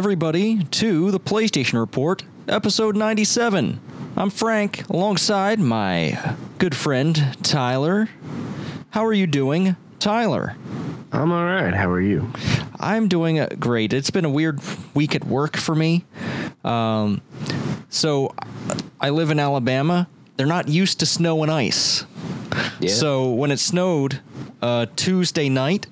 [0.00, 3.80] Hello, and welcome everybody to the PlayStation Report, episode 97.
[4.16, 8.08] I'm Frank, alongside my good friend Tyler.
[8.90, 10.56] How are you doing, Tyler?
[11.12, 11.74] I'm all right.
[11.74, 12.32] How are you?
[12.78, 13.92] I'm doing uh, great.
[13.92, 14.60] It's been a weird
[14.94, 16.06] week at work for me.
[16.64, 17.20] Um,
[17.90, 18.34] so,
[19.02, 20.08] I live in Alabama.
[20.38, 22.06] They're not used to snow and ice.
[22.80, 22.88] Yeah.
[22.88, 24.20] So when it snowed
[24.62, 25.86] uh, Tuesday night,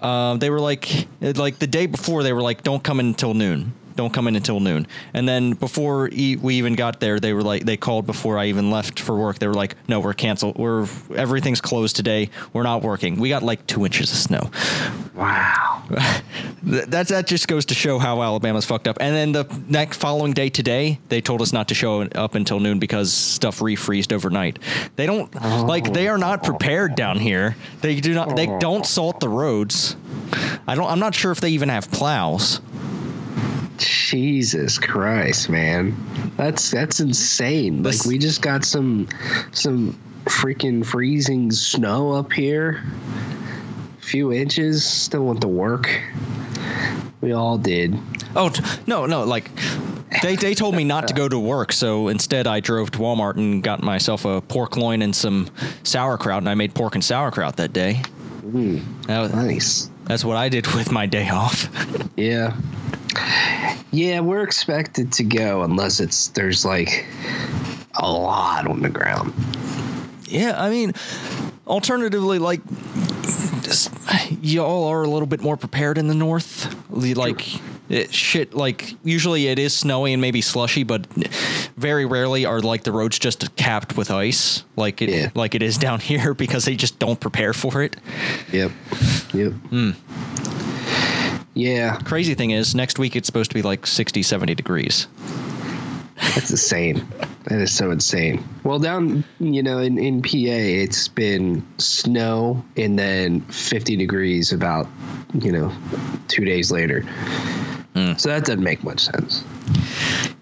[0.00, 3.34] uh, they were like, like the day before, they were like, "Don't come in until
[3.34, 3.72] noon.
[3.96, 7.42] Don't come in until noon." And then before e- we even got there, they were
[7.42, 9.38] like, they called before I even left for work.
[9.38, 10.56] They were like, "No, we're canceled.
[10.56, 12.30] We're everything's closed today.
[12.52, 14.50] We're not working." We got like two inches of snow.
[15.14, 15.82] wow.
[16.66, 18.96] That that just goes to show how Alabama's fucked up.
[18.98, 22.58] And then the next following day today, they told us not to show up until
[22.58, 24.58] noon because stuff refreezed overnight.
[24.96, 27.56] They don't like they are not prepared down here.
[27.82, 28.58] They do not they oh.
[28.58, 29.96] don't salt the roads.
[30.66, 32.62] I don't I'm not sure if they even have plows.
[33.78, 35.96] Jesus Christ, man.
[36.36, 37.82] That's that's insane.
[37.82, 39.08] This- like we just got some
[39.52, 42.82] some freaking freezing snow up here.
[43.98, 44.84] a Few inches.
[44.84, 45.88] Still went to work.
[47.20, 47.98] We all did.
[48.36, 49.50] Oh t- no no like
[50.22, 53.36] they they told me not to go to work, so instead I drove to Walmart
[53.36, 55.48] and got myself a pork loin and some
[55.82, 58.02] sauerkraut, and I made pork and sauerkraut that day.
[58.44, 59.90] Mm, that was- Nice.
[60.04, 61.68] that's what I did with my day off.
[62.16, 62.54] Yeah.
[63.92, 67.06] Yeah, we're expected to go unless it's there's like
[67.94, 69.32] a lot on the ground.
[70.26, 70.92] Yeah, I mean,
[71.66, 72.60] alternatively, like,
[73.62, 73.90] just,
[74.42, 76.74] y'all are a little bit more prepared in the north.
[76.90, 77.46] Like,
[77.88, 81.06] it, shit, like, usually it is snowy and maybe slushy, but
[81.76, 85.30] very rarely are like the roads just capped with ice, like it, Yeah.
[85.34, 87.96] like it is down here, because they just don't prepare for it.
[88.50, 88.72] Yep.
[89.34, 89.52] Yep.
[89.52, 89.90] Hmm.
[91.54, 95.06] Yeah, Crazy thing is, next week it's supposed to be like 60, 70 degrees.
[96.16, 97.06] that's insane.
[97.44, 98.42] That is so insane.
[98.64, 104.88] Well, down, you know, in, in PA, it's been snow and then 50 degrees about,
[105.34, 105.72] you know,
[106.28, 107.02] two days later.
[107.94, 108.14] Hmm.
[108.16, 109.44] So that doesn't make much sense.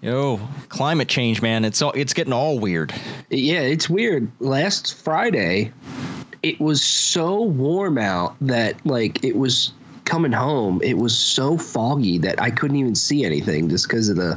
[0.01, 2.93] Yo, climate change, man, it's all, it's getting all weird.
[3.29, 4.31] Yeah, it's weird.
[4.39, 5.71] Last Friday,
[6.41, 9.71] it was so warm out that like it was
[10.05, 10.81] coming home.
[10.83, 14.35] It was so foggy that I couldn't even see anything just because of the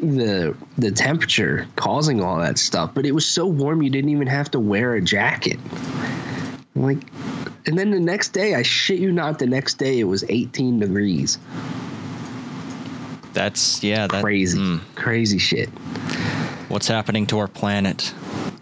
[0.00, 2.92] the the temperature causing all that stuff.
[2.94, 5.58] But it was so warm you didn't even have to wear a jacket.
[6.74, 7.02] I'm like,
[7.66, 10.78] and then the next day, I shit you not, the next day it was 18
[10.78, 11.38] degrees.
[13.32, 15.68] That's, yeah, that, Crazy, mm, crazy shit.
[16.68, 18.14] what's happening to our planet?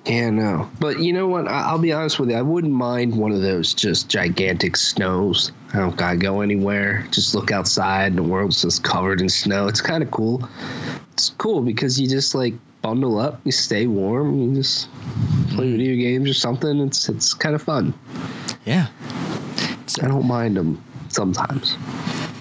[0.06, 0.70] Yeah, no.
[0.78, 1.48] But you know what?
[1.48, 2.36] I- I'll be honest with you.
[2.36, 5.50] I wouldn't mind one of those just gigantic snows.
[5.74, 7.06] I don't gotta go anywhere.
[7.10, 9.66] Just look outside and the world's just covered in snow.
[9.66, 10.48] It's kind of cool.
[11.12, 14.88] It's cool because you just like bundle up, you stay warm, you just
[15.50, 16.78] play video games or something.
[16.80, 17.92] It's it's kind of fun.
[18.64, 18.86] Yeah.
[20.02, 21.74] I don't mind them sometimes.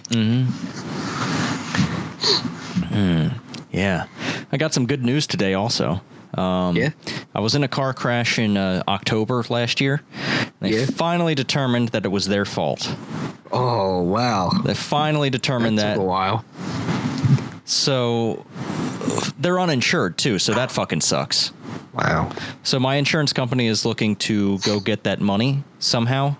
[0.10, 0.44] Mm-hmm.
[2.94, 3.28] Hmm.
[3.72, 4.06] Yeah,
[4.52, 5.54] I got some good news today.
[5.54, 6.02] Also,
[6.38, 6.90] um, Yeah?
[7.34, 10.02] I was in a car crash in uh, October last year.
[10.60, 10.86] They Yeah?
[10.86, 12.94] finally determined that it was their fault.
[13.52, 16.44] Oh wow, They finally determined that took a while.
[17.66, 18.46] So
[19.40, 20.40] they're uninsured too.
[20.40, 21.52] So that fucking sucks.
[21.94, 22.32] Wow.
[22.64, 26.36] So my insurance company is looking to go get that money somehow.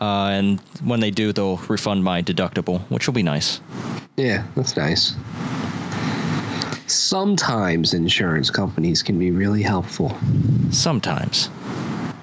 [0.00, 3.60] Uh, and when they do, they'll refund my deductible, which will be nice.
[4.16, 5.14] Yeah, that's nice.
[6.90, 10.16] Sometimes insurance companies can be really helpful.
[10.70, 11.50] Sometimes.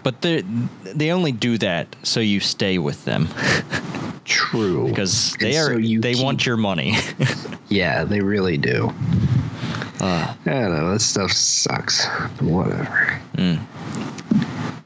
[0.04, 0.42] But they
[0.84, 3.28] they only do that so you stay with them
[4.26, 4.88] True.
[4.90, 6.96] because they And are so they keep- want your money.
[7.68, 8.94] Yeah, they really do.
[10.00, 10.92] Uh, I don't know.
[10.92, 12.06] That stuff sucks.
[12.38, 13.20] But whatever.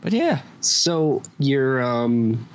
[0.02, 2.48] but yeah, So your um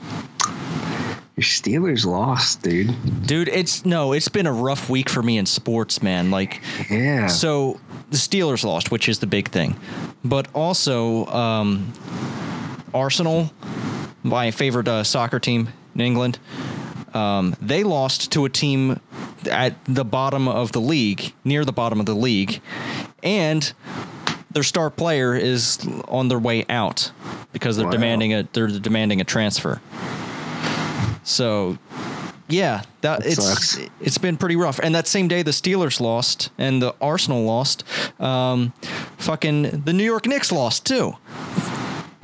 [1.36, 2.94] your Steelers lost, dude.
[3.26, 6.30] dude, it's no, it's been a rough week for me in sports, man.
[6.30, 6.60] Like
[6.90, 7.26] Yeah.
[7.26, 9.76] So the Steelers lost, which is the big thing,
[10.24, 11.92] but also um,
[12.92, 13.50] Arsenal,
[14.22, 16.38] my favorite uh, soccer team in England,
[17.14, 19.00] um, they lost to a team
[19.50, 22.60] at the bottom of the league, near the bottom of the league,
[23.22, 23.72] and
[24.52, 27.10] their star player is on their way out
[27.52, 27.92] because they're Wow.
[27.92, 29.80] demanding a they're demanding a transfer.
[31.24, 31.78] So
[32.48, 33.78] yeah, that, That it's sucks.
[34.00, 34.78] it's been pretty rough.
[34.78, 37.84] And that same day, the Steelers lost and the Arsenal lost.
[38.20, 38.72] Um,
[39.18, 41.16] fucking the New York Knicks lost too.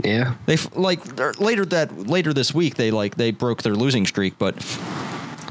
[0.04, 0.34] Yeah.
[0.46, 1.00] They like
[1.40, 4.56] later that later this week they like they broke their losing streak, but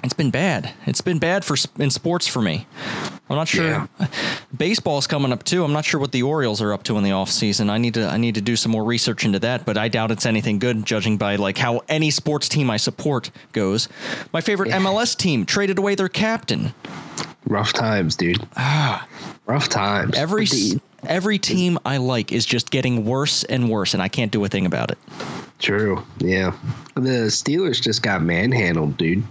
[0.04, 0.74] it's been bad.
[0.86, 2.66] It's been bad for in sports for me.
[3.30, 3.88] I'm not sure.
[4.58, 5.64] Baseball's coming up too.
[5.64, 7.70] I'm not sure what the Orioles are up to in the off season.
[7.70, 10.10] I need to I need to do some more research into that, but I doubt
[10.10, 13.88] it's anything good judging by like how any sports team I support goes.
[14.34, 16.74] My favorite MLS team traded away their captain.
[17.46, 18.48] Rough times, dude.
[18.58, 19.08] Ah,
[19.46, 20.18] Rough times.
[20.18, 20.48] Every
[21.04, 24.48] every team I like is just getting worse and worse and I can't do a
[24.48, 24.98] thing about it.
[25.60, 26.02] True.
[26.20, 26.54] Yeah.
[26.96, 29.24] The Steelers just got manhandled, dude.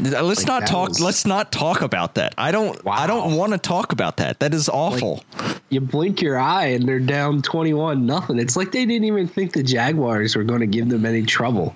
[0.00, 0.88] Let's Like, not talk.
[0.90, 2.34] was- let's not talk about that.
[2.38, 2.80] I don't.
[2.86, 4.38] I don't want to talk about that.
[4.40, 5.22] That is awful.
[5.68, 8.38] You blink your eye and they're down 21 nothing.
[8.38, 11.74] It's like they didn't even think the Jaguars were going to give them any trouble.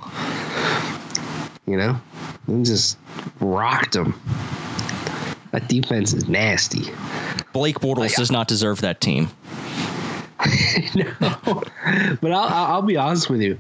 [1.67, 2.01] You know?
[2.49, 2.99] They just
[3.41, 4.21] rocked them.
[5.53, 6.93] That defense is nasty.
[7.53, 9.31] Blake Bortles does not deserve that team.
[10.95, 11.13] no,
[12.21, 13.59] but I'll, I'll be honest with you.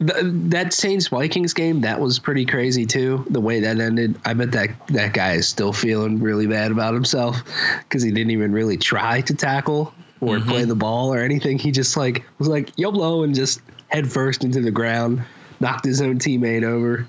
[0.00, 0.16] Th
[0.50, 3.24] that Saints Vikings game that was pretty crazy too.
[3.30, 6.94] The way that ended, I bet that that guy is still feeling really bad about
[6.94, 7.42] himself
[7.80, 11.58] because he didn't even really try to tackle or play the ball or anything.
[11.58, 15.22] He just like was like yo blow and just head first into the ground,
[15.60, 17.08] knocked his own teammate over.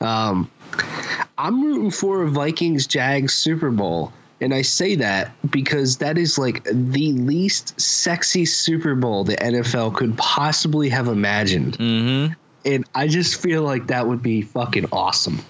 [0.00, 0.50] Um,
[1.38, 4.12] I'm rooting for a Vikings Jags Super Bowl.
[4.40, 9.94] And I say that because that is like the least sexy Super Bowl the NFL
[9.94, 11.78] could possibly have imagined.
[11.78, 12.34] Mm-hmm.
[12.66, 15.42] And I just feel like that would be fucking awesome.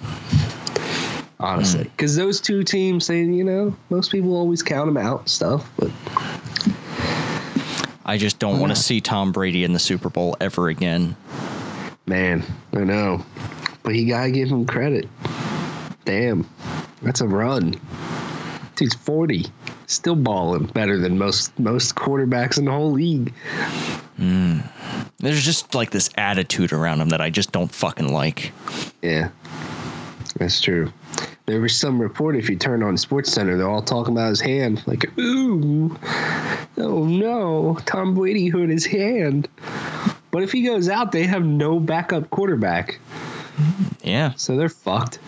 [1.40, 1.84] Honestly.
[1.84, 5.68] Because those two teams, they, you know, most people always count them out and stuff.
[5.76, 5.90] But
[8.04, 11.16] I just don't want to see Tom Brady in the Super Bowl ever again.
[12.06, 13.24] man, I know.
[13.82, 15.08] But you got to give him credit.
[16.04, 16.48] Damn.
[17.02, 17.74] That's a run.
[18.76, 19.46] Dude's 40.
[19.86, 23.32] Still balling better than most most quarterbacks in the whole league.
[24.20, 24.62] Mm.
[25.18, 28.52] There's just like this attitude around him that I just don't fucking like.
[29.02, 29.30] Yeah,
[30.38, 30.92] that's true.
[31.46, 34.82] There was some report if you turn on SportsCenter, they're all talking about his hand.
[34.86, 35.96] Like, ooh,
[36.76, 39.48] oh no, Tom Brady hurt his hand.
[40.32, 42.98] But if he goes out, they have no backup quarterback,
[44.02, 44.32] Yeah.
[44.36, 45.18] so they're fucked.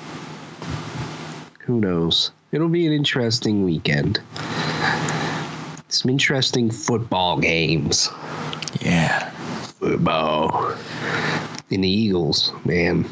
[1.61, 2.33] Who knows?
[2.51, 4.21] It'll be an interesting weekend.
[5.89, 8.09] Some interesting football games.
[8.81, 9.29] Yeah.
[9.79, 10.75] Football.
[11.71, 13.07] And the Eagles, man.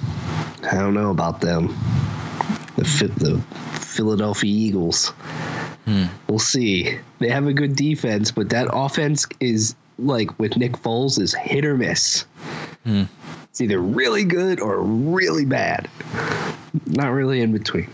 [0.62, 1.68] I don't know about them.
[2.76, 2.82] The
[3.16, 3.38] the
[3.78, 5.08] Philadelphia Eagles.
[5.84, 6.04] Hmm.
[6.28, 6.98] We'll see.
[7.18, 11.66] They have a good defense, but that offense is like with Nick Foles is hit
[11.66, 12.24] or miss.
[12.84, 13.04] Hmm.
[13.50, 15.90] It's either really good or really bad.
[16.86, 17.90] Not really in between.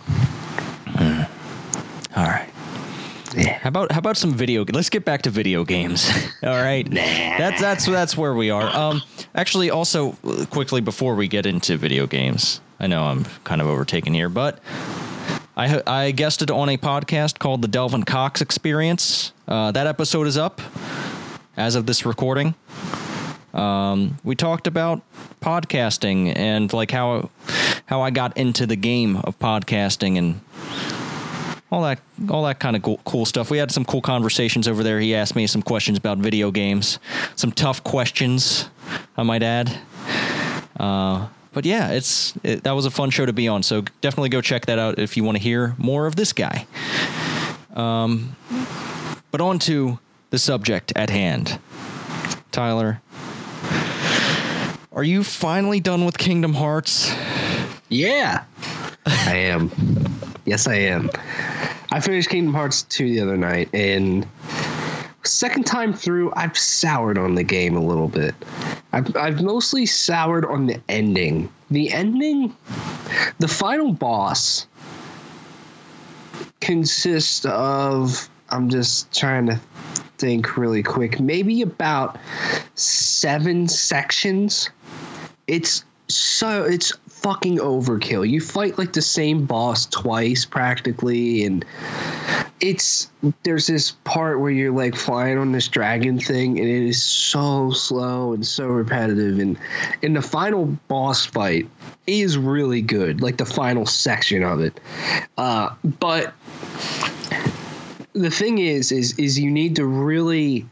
[2.14, 2.48] All right.
[3.36, 3.58] Yeah.
[3.58, 4.64] How about how about some video?
[4.64, 6.10] Let's get back to video games.
[6.42, 8.68] All right, that's that's that's where we are.
[8.68, 9.02] Um,
[9.34, 10.12] actually, also
[10.50, 14.58] quickly before we get into video games, I know I'm kind of overtaken here, but
[15.56, 19.32] I I guested on a podcast called the Delvin Cox Experience.
[19.48, 20.60] Uh, that episode is up
[21.56, 22.54] as of this recording.
[23.54, 25.02] Um, we talked about
[25.40, 27.30] podcasting and like how
[27.86, 30.40] how I got into the game of podcasting and
[31.72, 31.98] all that
[32.30, 33.50] all that kind of cool, cool stuff.
[33.50, 35.00] We had some cool conversations over there.
[35.00, 36.98] He asked me some questions about video games,
[37.34, 38.68] some tough questions,
[39.16, 39.74] I might add.
[40.78, 43.62] Uh, but yeah, it's it, that was a fun show to be on.
[43.62, 46.66] So definitely go check that out if you want to hear more of this guy.
[47.74, 48.36] Um,
[49.30, 49.98] but on to
[50.28, 51.58] the subject at hand,
[52.52, 53.00] Tyler.
[54.92, 57.14] Are you finally done with Kingdom Hearts?
[57.88, 58.44] Yeah,
[59.06, 59.70] I am.
[60.44, 61.10] Yes, I am.
[61.90, 64.26] I finished Kingdom Hearts 2 the other night, and
[65.22, 68.34] second time through, I've soured on the game a little bit.
[68.92, 71.50] I've, I've mostly soured on the ending.
[71.70, 72.56] The ending,
[73.38, 74.66] the final boss
[76.60, 79.60] consists of, I'm just trying to
[80.18, 82.18] think really quick, maybe about
[82.74, 84.70] seven sections
[85.46, 88.28] it's so it's fucking overkill.
[88.28, 91.64] You fight like the same boss twice practically and
[92.60, 93.10] it's
[93.42, 97.70] there's this part where you're like flying on this dragon thing and it is so
[97.72, 99.58] slow and so repetitive and
[100.00, 101.68] in the final boss fight
[102.06, 104.78] is really good like the final section of it
[105.38, 106.32] uh but
[108.12, 110.64] the thing is is is you need to really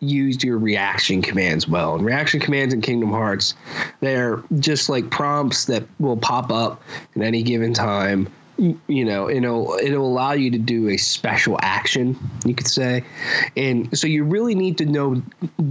[0.00, 1.94] use your reaction commands well.
[1.94, 3.54] And reaction commands in Kingdom Hearts,
[4.00, 6.82] they're just like prompts that will pop up
[7.16, 8.28] at any given time
[8.58, 13.04] you know it'll it'll allow you to do a special action you could say
[13.56, 15.22] and so you really need to know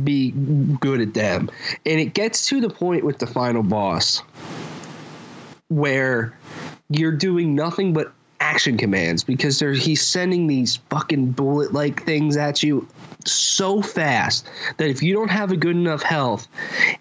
[0.04, 0.32] be
[0.80, 1.50] good at them
[1.86, 4.22] and it gets to the point with the final boss
[5.68, 6.34] where
[6.90, 12.64] you're doing nothing but action commands because he's sending these fucking bullet like things at
[12.64, 12.88] you
[13.26, 16.48] so fast that if you don't have a good enough health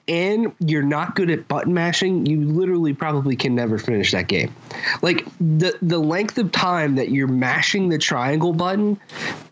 [0.08, 4.52] and you're not good at button mashing, you literally probably can never finish that game.
[5.02, 8.98] Like the the length of time that you're mashing the triangle button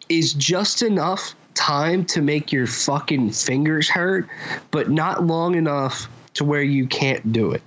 [0.09, 4.29] is just enough time to make your fucking fingers hurt,
[4.71, 7.62] but not long enough to where you can't do it.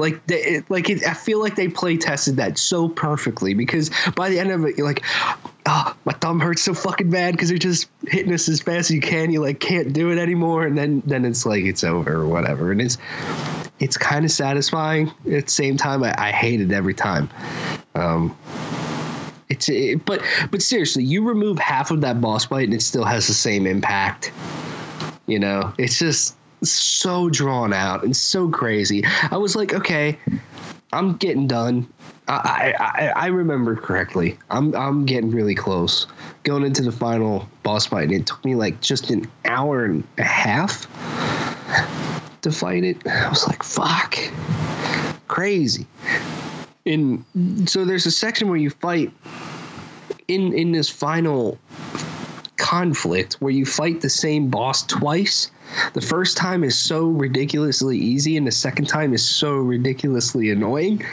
[0.00, 4.28] Like they, like it, I feel like they play tested that so perfectly because by
[4.28, 5.04] the end of it, you're like,
[5.66, 8.92] oh, my thumb hurts so fucking bad because you're just hitting us as fast as
[8.92, 9.30] you can.
[9.30, 12.72] You like can't do it anymore, and then then it's like it's over or whatever,
[12.72, 12.98] and it's
[13.78, 15.08] it's kind of satisfying.
[15.30, 17.28] At the same time, I, I hate it every time.
[17.94, 18.36] Um,
[19.48, 23.04] it's it, but but seriously, you remove half of that boss fight and it still
[23.04, 24.32] has the same impact.
[25.26, 29.04] You know, it's just so drawn out and so crazy.
[29.30, 30.18] I was like, okay,
[30.92, 31.88] I'm getting done.
[32.28, 34.38] I, I, I remember correctly.
[34.50, 36.06] I'm I'm getting really close.
[36.44, 40.04] Going into the final boss fight, and it took me like just an hour and
[40.18, 40.86] a half
[42.42, 43.04] to fight it.
[43.06, 44.16] I was like, fuck,
[45.28, 45.86] crazy.
[46.86, 47.24] And
[47.66, 49.12] so there's a section where you fight
[50.28, 51.58] in in this final
[52.56, 55.50] conflict where you fight the same boss twice.
[55.92, 61.04] The first time is so ridiculously easy, and the second time is so ridiculously annoying.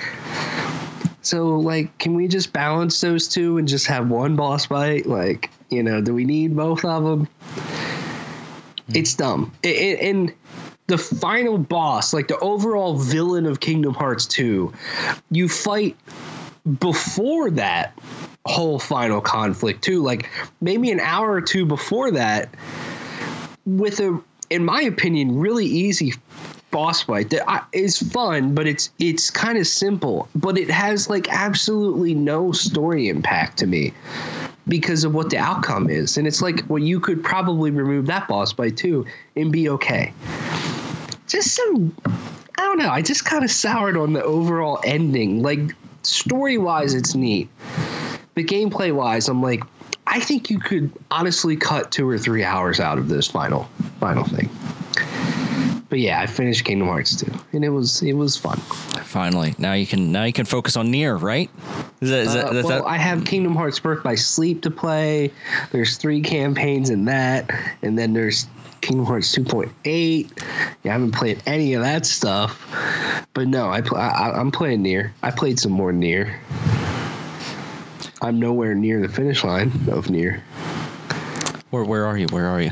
[1.21, 5.05] So, like, can we just balance those two and just have one boss fight?
[5.05, 7.25] Like, you know, do we need both of them?
[7.25, 8.93] Hmm.
[8.95, 9.53] It's dumb.
[9.63, 10.33] It, it, and
[10.87, 14.71] the final boss, like the overall villain of Kingdom Hearts 2,
[15.31, 15.97] you fight
[16.79, 17.97] before that
[18.45, 20.29] whole final conflict too like
[20.61, 22.49] maybe an hour or two before that
[23.65, 26.13] with a in my opinion really easy
[26.71, 27.29] boss fight.
[27.29, 30.27] That is fun but it's it's kind of simple.
[30.35, 33.93] But it has like absolutely no story impact to me
[34.67, 36.17] because of what the outcome is.
[36.17, 40.13] And it's like well you could probably remove that boss fight too and be okay.
[41.27, 41.95] Just some
[42.59, 45.41] i don't know i just kind of soured on the overall ending.
[45.41, 47.49] Like story wise it's neat.
[48.37, 49.63] But gameplay wise, I'm like,
[50.07, 54.23] I think you could honestly cut two or three hours out of this final final
[54.23, 54.49] thing.
[55.89, 58.57] But yeah, I finished Kingdom Hearts 2, and it was it was fun.
[58.57, 61.49] Finally, now you can now you can focus on NieR right?
[62.01, 62.85] Is that, is that, uh, well, that...
[62.85, 65.31] I have Kingdom Hearts Birth by Sleep to play.
[65.71, 67.49] There's three campaigns in that,
[67.81, 68.47] and then there's
[68.81, 70.31] Kingdom Hearts 2.8.
[70.83, 75.11] Yeah, I haven't played any of that stuff, but no, I, I I'm playing NieR.
[75.23, 76.37] I played some more NieR.
[78.21, 80.41] I'm nowhere near the finish line of NieR.
[81.69, 82.27] Where where are you?
[82.27, 82.71] Where are you?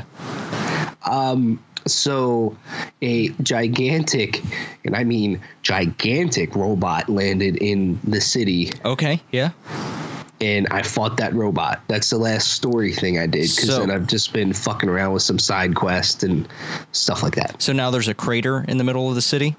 [1.04, 2.56] Um so
[3.00, 4.42] a gigantic
[4.84, 8.72] and I mean gigantic robot landed in the city.
[8.84, 9.50] Okay, yeah
[10.40, 11.80] and I fought that robot.
[11.88, 15.12] That's the last story thing I did because so, then I've just been fucking around
[15.12, 16.46] with some side quests and
[16.92, 17.60] stuff like that.
[17.62, 19.56] So now there's a crater in the middle of the city.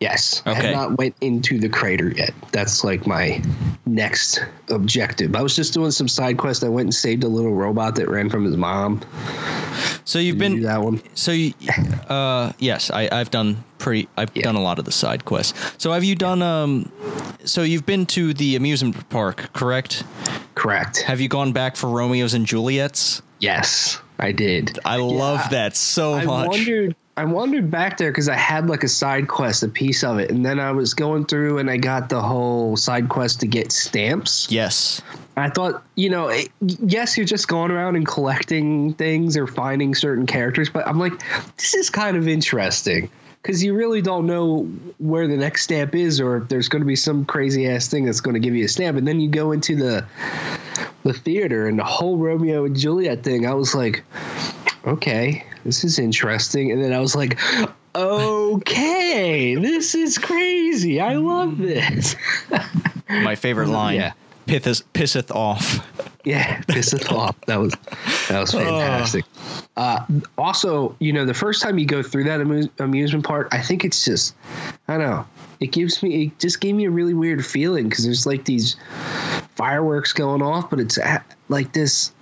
[0.00, 0.50] Yes, okay.
[0.50, 2.32] I have not went into the crater yet.
[2.52, 3.42] That's like my
[3.86, 5.34] next objective.
[5.34, 6.62] I was just doing some side quests.
[6.62, 9.00] I went and saved a little robot that ran from his mom.
[10.04, 11.02] So you've Did been you that one.
[11.14, 11.52] So you,
[12.08, 14.08] uh, yes, I, I've done pretty.
[14.16, 14.42] I've yeah.
[14.42, 15.74] done a lot of the side quests.
[15.78, 16.42] So have you done?
[16.42, 16.90] Um,
[17.44, 20.04] so you've been to the amusement park, correct?
[20.54, 21.02] Correct.
[21.02, 23.22] Have you gone back for Romeo's and Juliet's?
[23.40, 24.78] Yes, I did.
[24.84, 26.48] I love that so I much.
[26.48, 30.18] Wondered, I wandered back there because I had like a side quest, a piece of
[30.18, 33.46] it, and then I was going through and I got the whole side quest to
[33.46, 34.50] get stamps.
[34.50, 35.00] Yes.
[35.36, 39.94] I thought, you know, it, yes, you're just going around and collecting things or finding
[39.94, 41.12] certain characters, but I'm like,
[41.56, 43.08] this is kind of interesting
[43.42, 44.64] because you really don't know
[44.98, 48.04] where the next stamp is or if there's going to be some crazy ass thing
[48.04, 48.98] that's going to give you a stamp.
[48.98, 50.04] And then you go into the
[51.04, 53.46] the theater and the whole romeo and juliet thing.
[53.46, 54.04] I was like
[54.84, 56.72] okay this is interesting.
[56.72, 57.38] And then i was like
[57.94, 61.00] okay this is crazy.
[61.00, 62.16] I love this.
[63.08, 64.12] My favorite line yeah
[64.48, 65.86] pisseth, pisseth off.
[66.24, 67.36] Yeah, pisseth off.
[67.46, 67.74] That was
[68.28, 69.24] that was fantastic.
[69.76, 70.04] Uh,
[70.36, 73.84] also, you know, the first time you go through that amuse- amusement park, I think
[73.84, 74.34] it's just,
[74.88, 75.26] I don't know,
[75.60, 78.76] it gives me, it just gave me a really weird feeling because there's like these
[79.54, 80.98] fireworks going off, but it's
[81.48, 82.12] like this.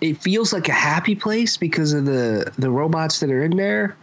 [0.00, 3.96] It feels like a happy place because of the the robots that are in there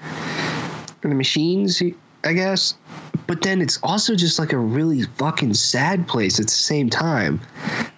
[1.03, 1.81] and the machines
[2.23, 2.75] I guess.
[3.27, 7.39] But then it's also just like a really fucking sad place at the same time.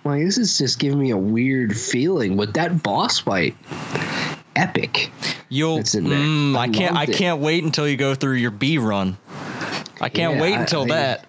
[0.06, 3.56] Like this is just giving me a weird feeling with that boss fight.
[4.56, 5.12] Epic.
[5.50, 5.78] You'll.
[5.78, 6.20] That's in there.
[6.20, 6.96] Mm, I I can't.
[6.96, 7.14] I it.
[7.16, 9.18] can't wait until you go through your B run.
[10.02, 11.26] I can't Yeah, wait until I- that.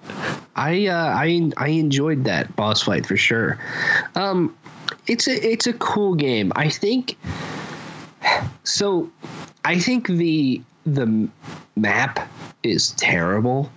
[0.56, 3.58] I uh, I I enjoyed that boss fight for sure.
[4.14, 4.54] Um,
[5.06, 6.52] it's a it's a cool game.
[6.54, 7.16] I think.
[8.64, 9.10] So,
[9.64, 11.28] I think the the
[11.76, 12.28] map
[12.62, 13.70] is terrible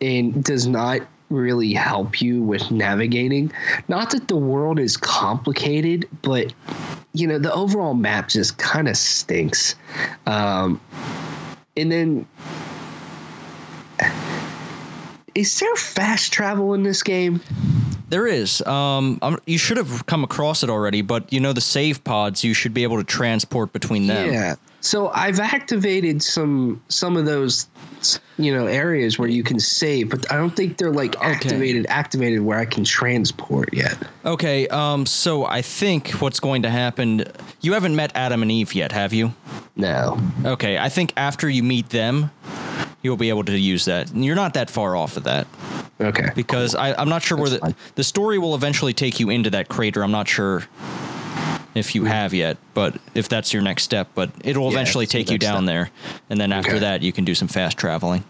[0.00, 3.52] and does not really help you with navigating.
[3.88, 6.52] Not that the world is complicated, but
[7.12, 9.74] you know the overall map just kind of stinks.
[10.26, 10.80] Um,
[11.76, 12.26] and then
[15.34, 17.40] is there fast travel in this game?
[18.08, 18.60] There is.
[18.62, 22.42] Um, I'm, you should have come across it already, but you know the save pods.
[22.42, 24.32] You should be able to transport between them.
[24.32, 24.56] Yeah.
[24.80, 27.68] So I've activated some some of those
[28.38, 32.40] you know areas where you can save, but I don't think they're like activated activated
[32.40, 33.96] where I can transport yet.
[34.24, 34.66] Okay.
[34.68, 35.04] Um.
[35.06, 37.24] So I think what's going to happen.
[37.60, 39.34] You haven't met Adam and Eve yet, have you?
[39.76, 40.18] No.
[40.44, 40.78] Okay.
[40.78, 42.30] I think after you meet them,
[43.02, 44.10] you'll be able to use that.
[44.12, 45.46] And You're not that far off of that
[46.00, 46.30] Okay.
[46.34, 47.74] because I, I'm not sure where the fine.
[47.94, 50.02] the story will eventually take you into that crater.
[50.02, 50.64] I'm not sure
[51.74, 52.08] if you hmm.
[52.08, 55.64] have yet, but if that's your next step, but it'll Yeah, eventually take you down
[55.64, 55.66] step.
[55.66, 55.90] there,
[56.28, 56.80] and then after Okay.
[56.80, 58.24] that you can do some fast traveling.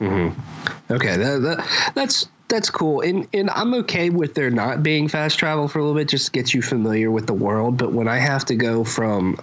[0.00, 0.92] Mm-hmm.
[0.92, 1.16] Okay.
[1.16, 3.00] That, that that's that's cool.
[3.00, 6.26] And and I'm okay with there not being fast travel for a little bit, just
[6.26, 7.78] to get you familiar with the world.
[7.78, 9.40] But when I have to go from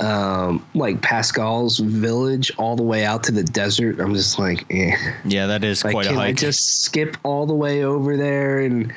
[0.00, 4.94] um, like Pascal's village all the way out to the desert, I'm just like, eh.
[5.24, 8.60] Yeah, that is Like, quite a can I just skip all the way over there
[8.60, 8.92] and,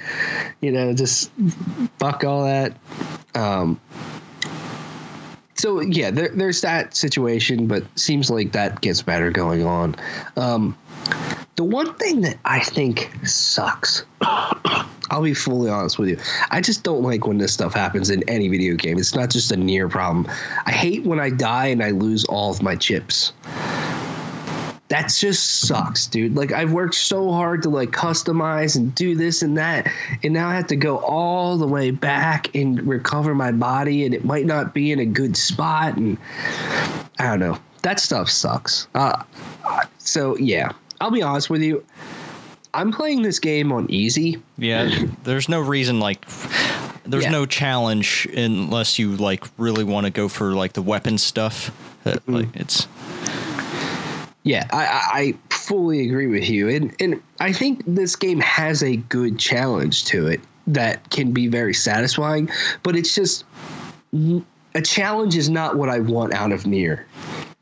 [0.60, 1.32] you know, just
[1.98, 2.74] fuck all that?
[3.36, 3.80] Um,
[5.56, 9.96] so yeah, there, there's that situation, but seems like that gets better going on.
[10.36, 10.78] Um,
[11.56, 16.18] the one thing that I think sucks, I'll be fully honest with you.
[16.52, 18.98] I just don't like when this stuff happens in any video game.
[18.98, 20.28] It's not just a NieR problem.
[20.66, 23.34] I hate when I die and I lose all of my chips
[24.90, 26.36] that just sucks, dude.
[26.36, 29.92] Like I've worked so hard to like customize and do this and that,
[30.24, 34.14] and now I have to go all the way back and recover my body, and
[34.14, 36.18] it might not be in a good spot, and
[37.20, 37.58] I don't know.
[37.82, 38.88] That stuff sucks.
[38.94, 39.24] Uh,
[39.98, 41.84] so yeah, I'll be honest with you.
[42.74, 44.42] I'm playing this game on easy.
[44.58, 44.90] Yeah,
[45.24, 46.26] there's no reason like
[47.06, 47.30] there's Yeah.
[47.32, 51.72] no challenge unless you like really want to go for like the weapon stuff.
[52.06, 52.88] Uh, Like it's
[54.44, 58.84] Yeah, I, I, I fully agree with you, and and I think this game has
[58.84, 62.50] a good challenge to it that can be very satisfying.
[62.84, 63.44] But it's just
[64.76, 67.04] a challenge is not what I want out of NieR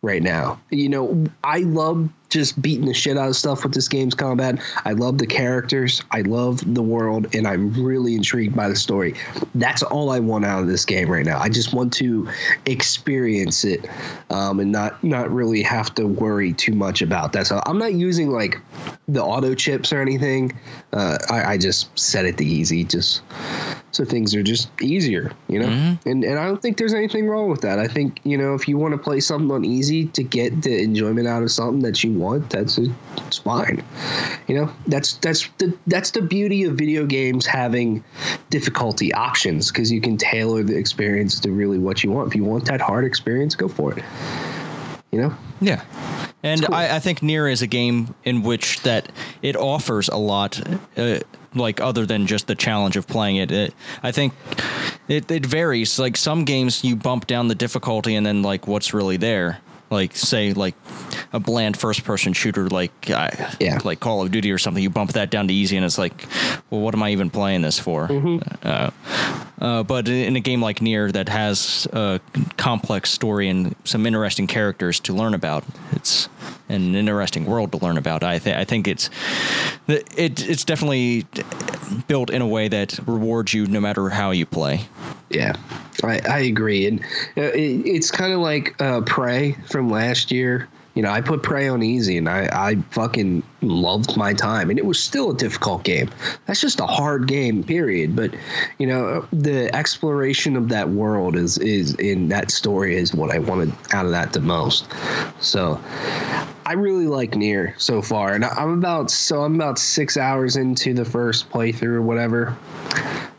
[0.01, 0.59] right now.
[0.71, 4.59] You know, I love just beating the shit out of stuff with this game's combat.
[4.85, 9.15] I love the characters, I love the world, and I'm really intrigued by the story.
[9.55, 11.39] That's all I want out of this game right now.
[11.39, 12.27] I just want to
[12.65, 13.87] experience it
[14.29, 17.47] um, and not not really have to worry too much about that.
[17.47, 18.59] So I'm not using like
[19.07, 20.57] the auto chips or anything.
[20.91, 23.21] Uh, I, I just set it to easy, just
[23.91, 25.97] so things are just easier, you know.
[26.05, 27.79] And and I don't think there's anything wrong with that.
[27.79, 30.81] I think you know if you want to play something on easy to get the
[30.81, 33.83] enjoyment out of something that you want, that's it's fine.
[34.47, 38.03] You know, that's that's the that's the beauty of video games having
[38.49, 42.29] difficulty options because you can tailor the experience to really what you want.
[42.29, 44.03] If you want that hard experience, go for it.
[45.11, 45.35] You know.
[45.61, 45.83] yeah.
[46.41, 46.73] And cool.
[46.73, 49.11] I, I think NieR is a game in which that
[49.43, 50.59] it offers a lot,
[50.97, 51.19] uh,
[51.53, 53.51] like other than just the challenge of playing it.
[53.51, 54.33] it I think
[55.07, 55.99] it, it varies.
[55.99, 59.59] Like some games, you bump down the difficulty, and then like what's really there.
[59.93, 60.75] Like say like
[61.31, 63.29] a bland first person shooter like uh,
[63.59, 63.79] Yeah.
[63.83, 64.81] like Call of Duty or something.
[64.83, 66.25] You bump that down to easy, and it's like,
[66.69, 68.09] well, what am I even playing this for?
[68.63, 68.89] Uh,
[69.61, 72.19] uh, but in a game like NieR that has a
[72.57, 76.27] complex story and some interesting characters to learn about, it's
[76.69, 78.23] an interesting world to learn about.
[78.23, 79.09] I think I think it's
[79.87, 81.25] it it's definitely
[82.07, 84.81] built in a way that rewards you no matter how you play.
[85.29, 85.55] Yeah,
[86.03, 86.99] I, I agree, and
[87.37, 90.67] uh, it, it's kind of like uh, Prey from last year.
[90.95, 94.77] You know, I put Prey on easy, and I, I fucking loved my time, and
[94.77, 96.11] it was still a difficult game.
[96.45, 98.15] That's just a hard game, period.
[98.15, 98.35] But
[98.77, 103.39] you know, the exploration of that world is is in that story is what I
[103.39, 104.87] wanted out of that the most.
[105.39, 105.81] So.
[106.65, 110.93] I really like NieR so far, and I'm about so I'm about six hours into
[110.93, 112.57] the first playthrough or whatever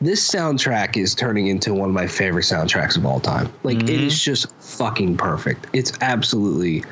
[0.04, 3.50] this soundtrack is turning into one of my favorite soundtracks of all time.
[3.62, 5.66] Like it is just fucking perfect.
[5.72, 6.84] It's absolutely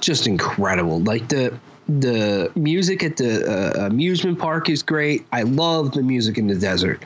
[0.00, 1.00] just incredible.
[1.00, 5.26] Like the the music at the uh, amusement park is great.
[5.32, 7.02] I love the music in the desert.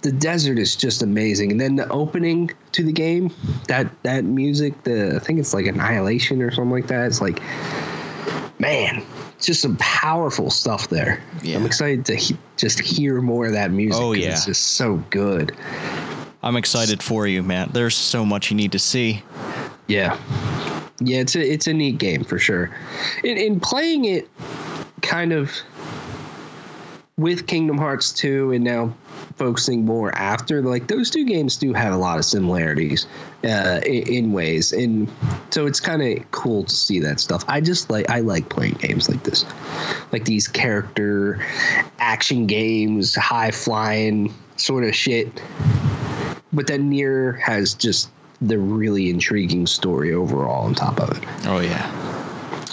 [0.00, 1.52] The desert is just amazing.
[1.52, 3.30] And then the opening to the game,
[3.68, 7.06] that that music, the I think it's like Annihilation or something like that.
[7.06, 7.42] It's like,
[8.62, 9.04] man,
[9.40, 11.20] just some powerful stuff there.
[11.42, 11.56] Yeah.
[11.56, 14.00] I'm excited to he- just hear more of that music.
[14.00, 14.30] Oh, yeah.
[14.30, 15.54] it's just so good.
[16.42, 17.74] I'm excited for you, Matt.
[17.74, 19.22] There's so much you need to see.
[19.88, 20.16] Yeah,
[21.00, 22.70] yeah, it's a it's a neat game for sure.
[23.24, 24.28] In in playing it,
[25.02, 25.52] kind of
[27.16, 28.94] with Kingdom Hearts 2 and now
[29.36, 33.06] focusing more after like those two games do have a lot of similarities
[33.44, 34.72] uh, in, in ways.
[34.72, 35.10] And
[35.50, 37.44] so it's kind of cool to see that stuff.
[37.48, 39.44] I just like i like playing games like this.
[40.12, 41.44] Like these character
[41.98, 45.42] action games high flying sort of shit.
[46.52, 51.24] But then NieR has just the really intriguing story overall on top of it.
[51.46, 52.11] Oh yeah.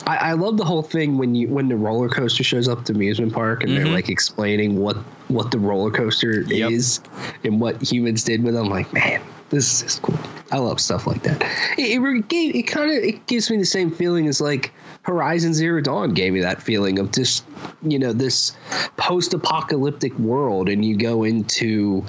[0.09, 2.85] I, I love the whole thing when you when the roller coaster shows up at
[2.87, 3.93] the amusement park and they're mm-hmm.
[3.93, 6.71] like explaining what what the roller coaster Yep.
[6.71, 6.99] is
[7.43, 8.69] and what humans did with them.
[8.69, 10.17] Like, man, this is cool.
[10.51, 11.43] I love stuff like that.
[11.77, 15.53] It it, gave- it kind of it gives me the same feeling as like Horizon
[15.53, 17.45] Zero Dawn gave me that feeling of just
[17.83, 18.53] you know this
[18.97, 22.03] post-apocalyptic world and you go into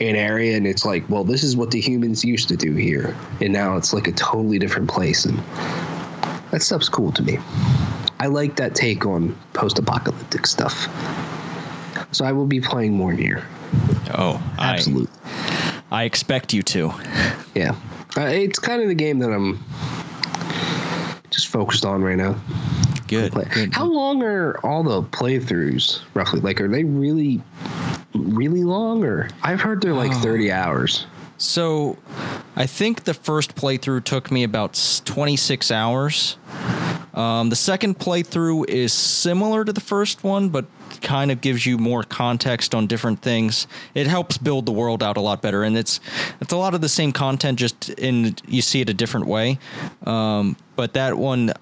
[0.00, 3.16] an area and it's like well this is what the humans used to do here
[3.40, 5.38] and now it's like a totally different place and
[6.50, 7.38] that stuff's cool to me.
[8.18, 10.88] I like that take on post-apocalyptic stuff.
[12.12, 13.44] So I will be playing more NieR.
[14.16, 15.10] Oh, Absolutely.
[15.90, 16.92] I, I expect you to.
[17.54, 17.74] Yeah.
[18.16, 19.62] Uh, it's kind of the game that I'm
[21.30, 22.36] just focused on right now.
[23.08, 23.32] Good.
[23.50, 23.72] Good.
[23.72, 26.40] How long are all the playthroughs roughly?
[26.40, 27.40] Like, are they really,
[28.14, 29.04] really long?
[29.04, 31.06] Or I've heard they're like 30 hours.
[31.38, 31.98] So,
[32.58, 36.38] I think the first playthrough took me about 26 hours.
[37.12, 40.64] Um, the second playthrough is similar to the first one, but
[41.02, 43.66] kind of gives you more context on different things.
[43.94, 46.00] It helps build the world out a lot better, and it's
[46.40, 49.58] it's a lot of the same content, just in you see it a different way.
[50.04, 51.52] Um, but that one,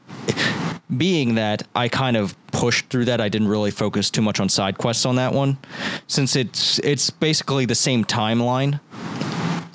[0.96, 4.48] being that I kind of pushed through that, I didn't really focus too much on
[4.48, 5.58] side quests on that one,
[6.06, 8.80] since it's it's basically the same timeline.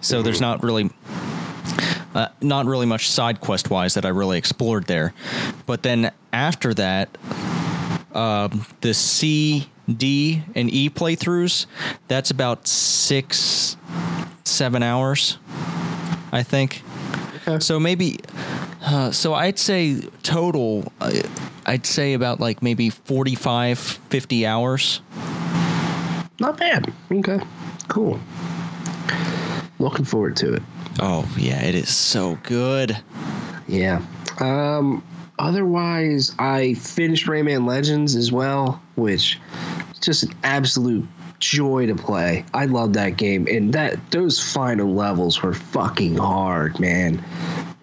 [0.02, 0.90] So there's not really
[2.16, 5.14] uh, not really much side quest wise that I really explored there.
[5.66, 7.18] But then after that,
[8.14, 11.66] um, the C, D, and E playthroughs,
[12.08, 13.78] that's about six,
[14.44, 15.38] seven hours,
[16.32, 16.82] I think.
[17.48, 17.60] Okay.
[17.60, 18.20] So maybe,
[18.82, 21.12] uh, so I'd say total, uh,
[21.66, 25.02] I'd say about like maybe 45, 50 hours.
[26.40, 26.92] Not bad.
[27.12, 27.40] Okay.
[27.88, 28.20] Cool.
[29.80, 30.64] Looking forward to it.
[31.02, 32.98] Oh, yeah, it is so good.
[33.68, 34.02] Yeah.
[34.40, 35.04] Um,
[35.38, 39.40] otherwise, I finished Rayman Legends as well, which
[39.94, 41.08] is just an absolute
[41.40, 42.46] joy to play.
[42.54, 47.24] I love that game, and that those final levels were fucking hard, man.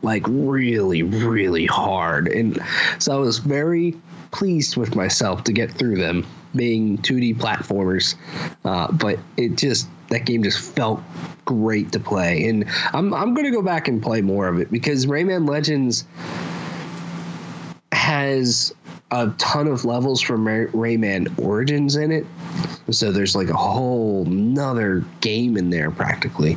[0.03, 2.59] Like really, really hard, and
[2.99, 3.97] so I was very
[4.31, 8.15] pleased with myself to get through them, being 2D platformers.
[8.65, 11.01] Uh, but it just that game just felt
[11.45, 15.07] great to play, and I'm I'm gonna go back and play more of it because
[15.07, 16.05] Rayman Legends
[17.93, 18.75] has
[19.11, 22.27] a ton of levels from Ray- Rayman Origins in it.
[22.91, 26.57] So there's like a whole nother game in there practically.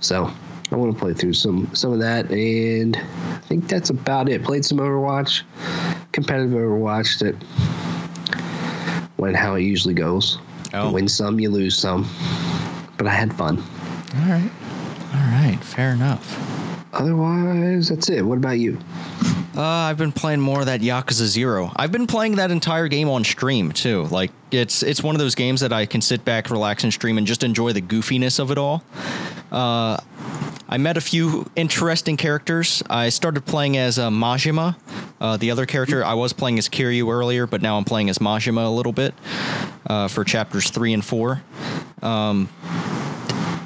[0.00, 0.30] So
[0.70, 4.42] I want to play through some some of that, and I think that's about it.
[4.44, 5.42] Played some Overwatch,
[6.12, 7.34] competitive Overwatch that
[9.16, 10.38] went how it usually goes.
[10.72, 10.88] Oh.
[10.88, 12.04] You win some, you lose some,
[12.96, 13.58] but I had fun.
[13.58, 14.50] All right.
[15.14, 15.58] All right.
[15.62, 16.38] Fair enough.
[16.92, 18.24] Otherwise, that's it.
[18.24, 18.78] What about you?
[19.56, 21.70] Uh, I've been playing more of that Yakuza Zero.
[21.76, 24.04] I've been playing that entire game on stream too.
[24.06, 27.18] Like it's it's one of those games that I can sit back, relax, and stream,
[27.18, 28.82] and just enjoy the goofiness of it all.
[29.52, 29.96] Uh,
[30.68, 32.82] I met a few interesting characters.
[32.90, 34.76] I started playing as uh, Majima,
[35.20, 36.04] uh, the other character.
[36.04, 39.14] I was playing as Kiryu earlier, but now I'm playing as Majima a little bit
[39.86, 41.42] uh, for chapters three and four.
[42.04, 42.48] Um,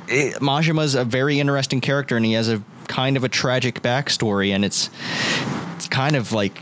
[0.08, 4.50] it, Majima's a very interesting character, and he has a kind of a tragic backstory,
[4.50, 4.90] and it's
[5.76, 6.58] it's kind of like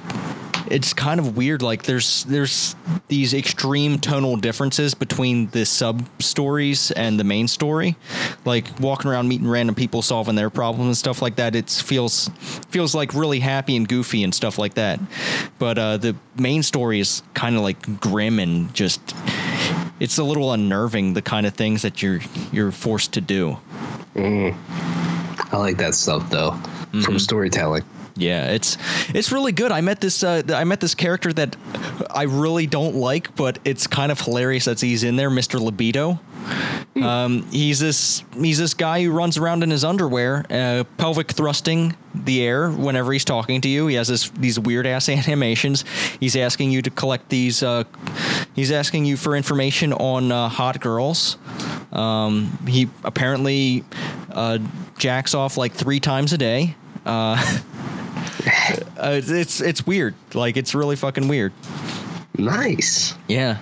[0.71, 2.75] it's kind of weird like there's there's
[3.09, 7.97] these extreme tonal differences between the sub stories and the main story.
[8.45, 12.29] Like walking around meeting random people solving their problems and stuff like that it feels
[12.71, 15.01] feels like really happy and goofy and stuff like that.
[15.59, 19.15] But uh, the main story is kind of like grim and just
[20.01, 22.21] it's a little unnerving the kind of things that you're
[22.53, 23.57] you're forced to do.
[25.53, 26.53] I like that stuff though
[27.03, 27.85] from storytelling.
[28.17, 28.79] Yeah, it's
[29.11, 29.73] it's really good.
[29.73, 31.57] I met this uh, I met this character that
[32.11, 35.61] I really don't like, but it's kind of hilarious that he's in there, Mr.
[35.61, 36.19] Libido.
[36.97, 41.95] Um, he's this he's this guy who runs around in his underwear, uh, pelvic thrusting
[42.15, 43.87] the air whenever he's talking to you.
[43.89, 45.85] He has this these weird ass animations.
[46.19, 47.63] He's asking you to collect these.
[47.63, 47.85] Uh,
[48.55, 51.37] he's asking you for information on uh, hot girls.
[51.93, 53.85] Um, he apparently
[54.31, 54.59] uh,
[54.97, 56.77] jacks off like three times a day.
[58.99, 60.15] Uh, it's, it's it's weird.
[60.35, 61.53] Like it's really fucking weird.
[62.39, 63.15] Nice.
[63.29, 63.59] Yeah.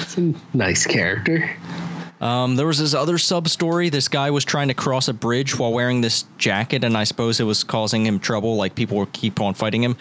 [0.00, 1.50] It's a nice character.
[2.22, 3.88] Um, there was this other sub story.
[3.88, 7.40] This guy was trying to cross a bridge while wearing this jacket, and I suppose
[7.40, 8.54] it was causing him trouble.
[8.54, 9.96] Like people would keep on fighting him,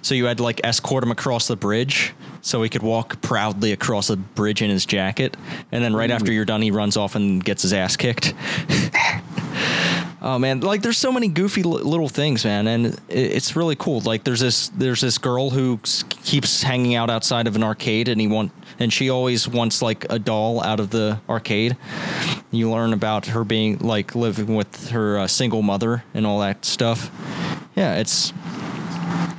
[0.00, 3.72] so you had to like escort him across the bridge so he could walk proudly
[3.72, 5.36] across the bridge in his jacket.
[5.72, 8.34] And then right after you're done, he runs off and gets his ass kicked.
[10.26, 13.76] Oh man, like there's so many goofy li- little things, man, and it, it's really
[13.76, 14.00] cool.
[14.00, 15.78] Like there's this there's this girl who
[16.24, 20.06] keeps hanging out outside of an arcade, and he want and she always wants like
[20.08, 21.76] a doll out of the arcade.
[22.50, 26.64] You learn about her being like living with her uh, single mother and all that
[26.64, 27.10] stuff.
[27.76, 28.32] Yeah, it's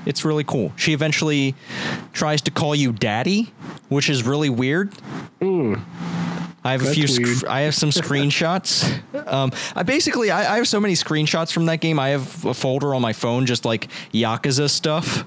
[0.06, 0.72] it's really cool.
[0.76, 1.56] She eventually
[2.14, 3.52] tries to call you daddy,
[3.90, 4.94] which is really weird.
[6.66, 7.06] I have a few.
[7.08, 8.92] Sc- I have some screenshots.
[9.32, 12.00] Um, I basically I, I have so many screenshots from that game.
[12.00, 15.26] I have a folder on my phone just like Yakuza stuff.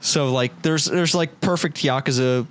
[0.00, 2.44] So like there's there's like perfect Yakuza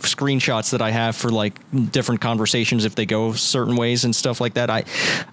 [0.00, 1.60] screenshots that I have for like
[1.92, 4.70] different conversations if they go certain ways and stuff like that.
[4.70, 4.84] I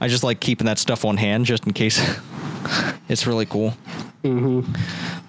[0.02, 1.98] I just like keeping that stuff on hand just in case.
[3.08, 3.74] it's really cool.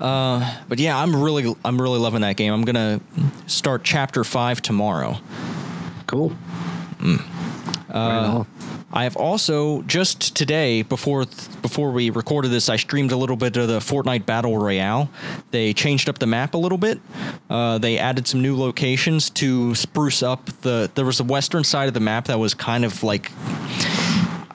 [0.01, 2.53] Uh, but yeah, I'm really I'm really loving that game.
[2.53, 3.01] I'm gonna
[3.47, 5.19] start chapter five tomorrow.
[6.09, 6.37] Cool.
[7.05, 8.47] Right.
[8.93, 11.27] I have also just today before
[11.63, 15.11] before we recorded this, I streamed a little bit of the Fortnite Battle Royale.
[15.51, 17.01] They changed up the map a little bit.
[17.51, 20.91] Uh, they added some new locations to spruce up the.
[20.95, 23.31] There was the western side of the map that was kind of like.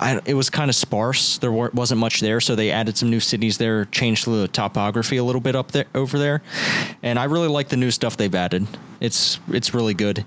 [0.02, 1.40] I, it was kind of sparse.
[1.40, 5.18] There wa- wasn't much there, so they added some new cities there, changed the topography
[5.18, 6.42] a little bit up there over there,
[7.04, 8.66] and I really like the new stuff they've added.
[9.02, 10.24] It's it's really good.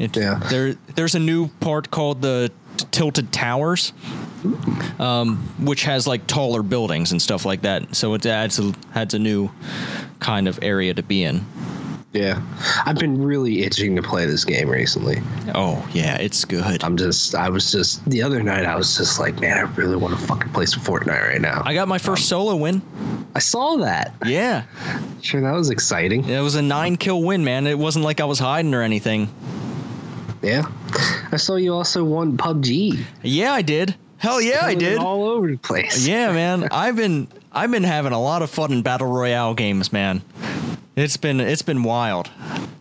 [0.00, 0.40] It, Yeah.
[0.50, 2.50] There there's a new part called the
[2.90, 3.92] Tilted Towers,
[4.98, 7.94] um, which has like taller buildings and stuff like that.
[7.94, 9.50] So it adds a, adds a new
[10.18, 11.44] kind of area to be in.
[12.12, 12.42] Yeah.
[12.84, 15.18] I've been really itching to play this game recently.
[15.54, 16.82] Oh yeah, it's good.
[16.82, 19.94] I'm just, I was just, the other night, I was just like, man, I really
[19.96, 21.62] want to fucking play some Fortnite right now.
[21.64, 22.82] I got my first solo win.
[23.36, 24.14] I saw that.
[24.26, 24.64] Yeah,
[25.22, 26.28] Sure, that was exciting.
[26.28, 27.66] it was a nine kill win, man.
[27.68, 29.28] It wasn't like I was hiding or anything.
[30.42, 30.66] Yeah.
[31.32, 33.04] I saw you also won PUBG.
[33.22, 33.94] Yeah, I did.
[34.18, 34.98] Hell yeah, I did.
[34.98, 36.06] All over the place.
[36.06, 36.68] Yeah, man.
[36.70, 40.22] I've been I've been having a lot of fun in battle royale games, man.
[40.96, 42.30] It's been it's been wild.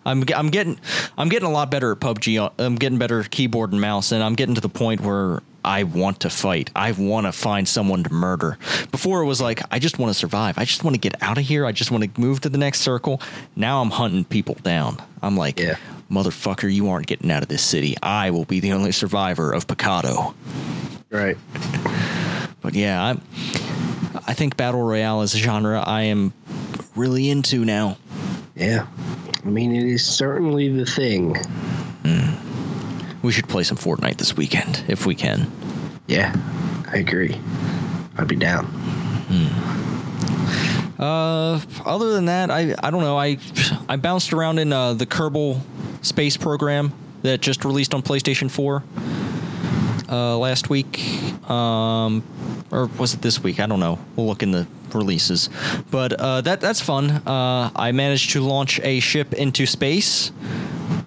[0.05, 0.79] I'm I'm getting
[1.17, 2.41] I'm getting a lot better at PUBG.
[2.41, 5.41] Uh, I'm getting better at keyboard and mouse, and I'm getting to the point where
[5.63, 6.71] I want to fight.
[6.75, 8.57] I want to find someone to murder.
[8.91, 10.57] Before it was like I just want to survive.
[10.57, 11.65] I just want to get out of here.
[11.65, 13.21] I just want to move to the next circle.
[13.55, 14.97] Now I'm hunting people down.
[15.21, 15.77] I'm like, Yeah.
[16.09, 17.95] Motherfucker, you aren't getting out of this city.
[18.01, 20.33] I will be the only survivor of Pecado.
[21.11, 21.37] Right.
[22.61, 23.21] But yeah, I'm,
[24.27, 26.33] I think battle royale is a genre I am
[26.95, 27.97] really into now.
[28.55, 28.87] Yeah.
[29.45, 31.35] I mean, it is certainly the thing.
[32.05, 32.35] Hmm.
[33.21, 35.49] We should play some Fortnite this weekend if we can.
[36.07, 36.35] Yeah.
[36.91, 37.39] I agree.
[38.17, 38.65] I'd be down.
[38.65, 39.88] Hmm.
[40.99, 43.17] Uh, other than that, I I don't know.
[43.17, 43.37] I
[43.87, 45.61] I bounced around in uh, the Kerbal
[46.01, 46.91] space program
[47.23, 48.83] that just released on PlayStation 4
[50.09, 50.99] uh, last week.
[51.49, 52.23] Um,
[52.71, 53.59] or was it this week?
[53.59, 53.97] I don't know.
[54.15, 55.49] We'll look in the releases.
[55.89, 57.09] But uh, that that's fun.
[57.25, 60.31] Uh, I managed to launch a ship into space.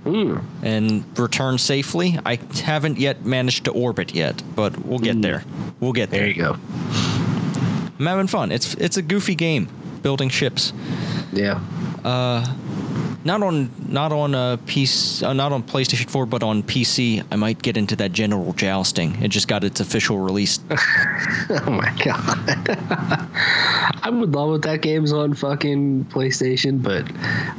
[0.04, 2.18] and return safely.
[2.26, 5.44] I haven't yet managed to orbit yet, but we'll get there.
[5.80, 6.28] We'll get There there.
[6.28, 6.56] you go.
[7.98, 8.50] I'm having fun.
[8.52, 9.68] It's it's a goofy game,
[10.02, 10.72] building ships.
[11.32, 11.60] Yeah.
[12.04, 12.44] Uh,
[13.24, 17.24] Not on not on uh, PC, uh, not on PlayStation 4, but on PC.
[17.30, 19.22] I might get into that Genital Jousting.
[19.22, 20.58] It just got its official release.
[21.50, 22.38] Oh my god.
[24.04, 27.04] I would love if that game's on fucking PlayStation, but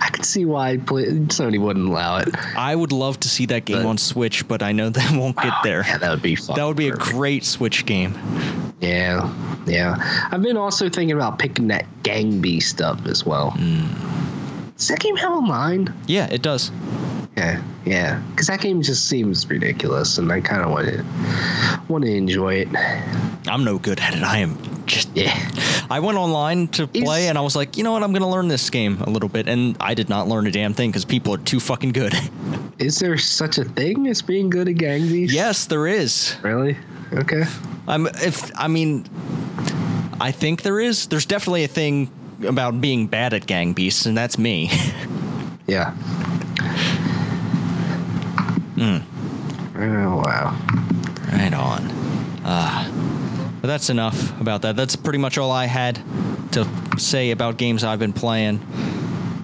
[0.01, 2.29] I could see why play- Sony wouldn't allow it.
[2.57, 5.37] I would love to see that game But- on Switch, but I know that won't
[5.37, 5.83] get there.
[5.87, 6.55] Yeah, that would be fun.
[6.55, 8.15] That would be a great Switch game.
[8.81, 9.31] Yeah,
[9.67, 10.27] yeah.
[10.31, 13.51] I've been also thinking about picking that Gang Beast stuff as well.
[13.51, 14.22] Hmm.
[14.77, 15.93] Does that game have online?
[16.07, 16.71] Yeah, it does.
[17.37, 18.21] Yeah, yeah.
[18.31, 21.03] Because that game just seems ridiculous, and I kind of want to
[21.87, 22.67] want to enjoy it.
[23.47, 24.23] I'm no good at it.
[24.23, 25.33] I am Just Yeah.
[25.89, 28.27] I went online to play and I was like, you know what, I'm going to
[28.27, 29.47] learn this game a little bit.
[29.47, 32.13] And I did not learn a damn thing because people are too fucking good.
[32.79, 36.35] Is there such a thing as being good at Gang yes, there is.
[36.41, 36.77] Really?
[37.13, 37.43] Okay.
[37.87, 39.05] I'm if I mean,
[40.19, 41.07] I think there is.
[41.07, 42.09] There's definitely a thing
[42.45, 44.69] about being bad at gang beasts, and that's me.
[45.65, 45.95] Yeah.
[49.75, 50.57] Oh wow.
[51.31, 51.85] right on.
[52.43, 52.91] Uh,
[53.61, 54.75] but that's enough about that.
[54.75, 55.99] That's pretty much all I had
[56.51, 58.59] to say about games I've been playing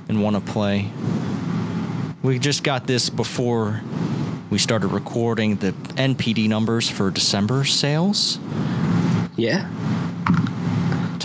[0.09, 0.91] and want to play.
[2.21, 3.81] We just got this before
[4.49, 8.39] we started recording the NPD numbers for December sales.
[9.37, 9.69] Yeah.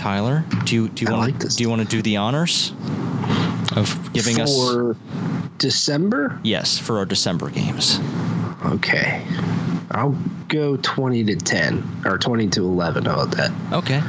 [0.05, 2.73] Tyler, do you do you want like do you want to do the honors
[3.75, 4.95] of giving us For
[5.57, 6.39] December?
[6.43, 7.99] yes for our December games?
[8.65, 9.25] Okay.
[9.89, 10.15] I'll
[10.47, 13.05] go 20 to 10 or 20 to 11.
[13.05, 13.51] How about that?
[13.73, 13.99] Okay.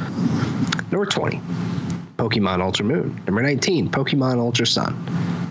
[0.91, 1.41] Number 20,
[2.17, 3.19] Pokemon Ultra Moon.
[3.25, 4.93] Number 19, Pokemon Ultra Sun.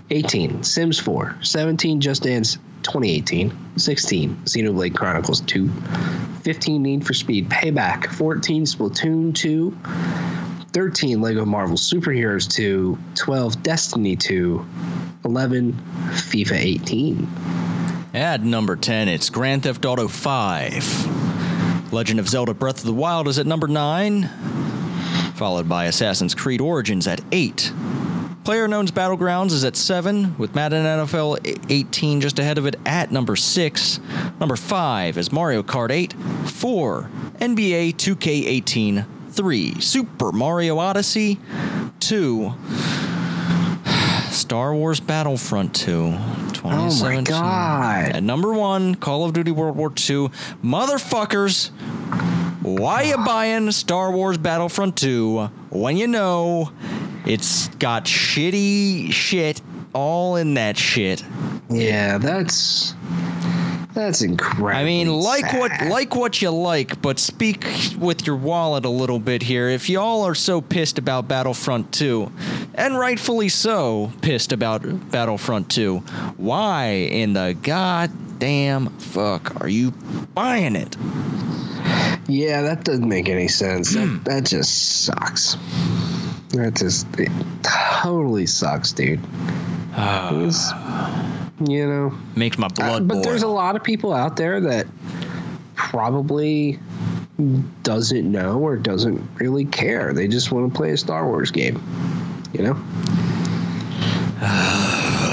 [0.09, 1.37] 18, Sims 4.
[1.41, 3.77] 17, Just Dance 2018.
[3.77, 5.69] 16, Xenoblade Chronicles 2.
[6.43, 8.07] 15, Need for Speed Payback.
[8.07, 9.77] 14, Splatoon 2.
[10.71, 12.97] 13, Lego Marvel Superheroes 2.
[13.15, 14.65] 12, Destiny 2.
[15.25, 17.27] 11, FIFA 18.
[18.13, 21.91] At number 10, it's Grand Theft Auto 5.
[21.91, 24.29] Legend of Zelda Breath of the Wild is at number 9,
[25.35, 27.71] followed by Assassin's Creed Origins at 8.
[28.47, 33.35] PlayerUnknown's Battlegrounds is at 7, with Madden NFL 18 just ahead of it at number
[33.35, 33.99] 6.
[34.39, 36.13] Number 5 is Mario Kart 8.
[36.13, 39.05] 4, NBA 2K18.
[39.31, 41.37] 3, Super Mario Odyssey.
[41.99, 42.53] 2,
[44.29, 46.11] Star Wars Battlefront 2.
[46.53, 47.25] 2017.
[47.25, 48.15] God.
[48.15, 50.29] At number one, Call of Duty World War II.
[50.63, 51.71] Motherfuckers,
[52.61, 56.71] why you buying Star Wars Battlefront 2 when you know
[57.27, 59.61] it's got shitty shit
[59.93, 61.23] all in that shit?
[61.69, 62.95] Yeah, that's
[63.93, 64.79] that's incredible.
[64.79, 67.65] I mean, like what like what you like, but speak
[67.99, 69.67] with your wallet a little bit here.
[69.69, 72.31] If y'all are so pissed about Battlefront 2,
[72.75, 75.97] and rightfully so pissed about Battlefront 2,
[76.37, 79.91] why in the goddamn fuck are you
[80.33, 80.95] buying it?
[82.27, 83.93] Yeah, that doesn't make any sense.
[83.93, 84.23] That, hmm.
[84.23, 85.57] that just sucks.
[86.49, 87.29] That just it
[87.63, 89.19] totally sucks, dude.
[89.93, 90.71] It's-
[91.67, 93.23] you know, Makes my Uh, blood but boil.
[93.23, 94.85] there's a lot of people out there that
[95.75, 96.79] probably
[97.83, 100.13] doesn't know or doesn't really care.
[100.13, 101.81] They just want to play a Star Wars game.
[102.53, 102.77] You know.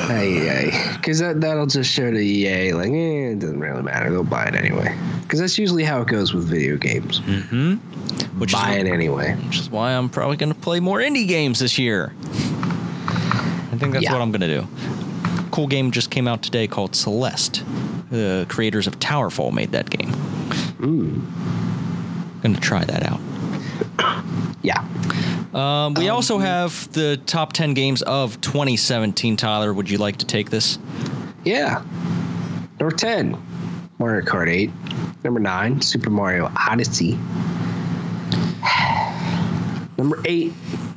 [0.97, 4.11] Because that that'll just show to EA like, eh, it doesn't really matter.
[4.11, 4.97] They'll buy it anyway.
[5.23, 7.21] Because that's usually how it goes with video games.
[7.21, 7.75] Mm-hmm.
[8.39, 9.35] which buy is, it anyway.
[9.47, 12.13] which is why I'm probably going to play more indie games this year.
[12.27, 14.13] I think that's Yeah.
[14.13, 14.67] what I'm going to do.
[15.51, 17.63] Cool game just came out today called Celeste.
[18.11, 20.13] The creators of Towerfall made that game.
[22.43, 23.21] Going to try that out.
[24.63, 24.85] Yeah.
[25.55, 29.37] Um, we also have the top 10 games of 2017.
[29.37, 30.79] Tyler, would you like to take this?
[31.45, 31.85] Yeah.
[32.81, 33.41] Number 10,
[33.99, 34.71] Mario Kart 8.
[35.23, 37.13] Number 9, Super Mario Odyssey.
[39.97, 40.53] Number 8,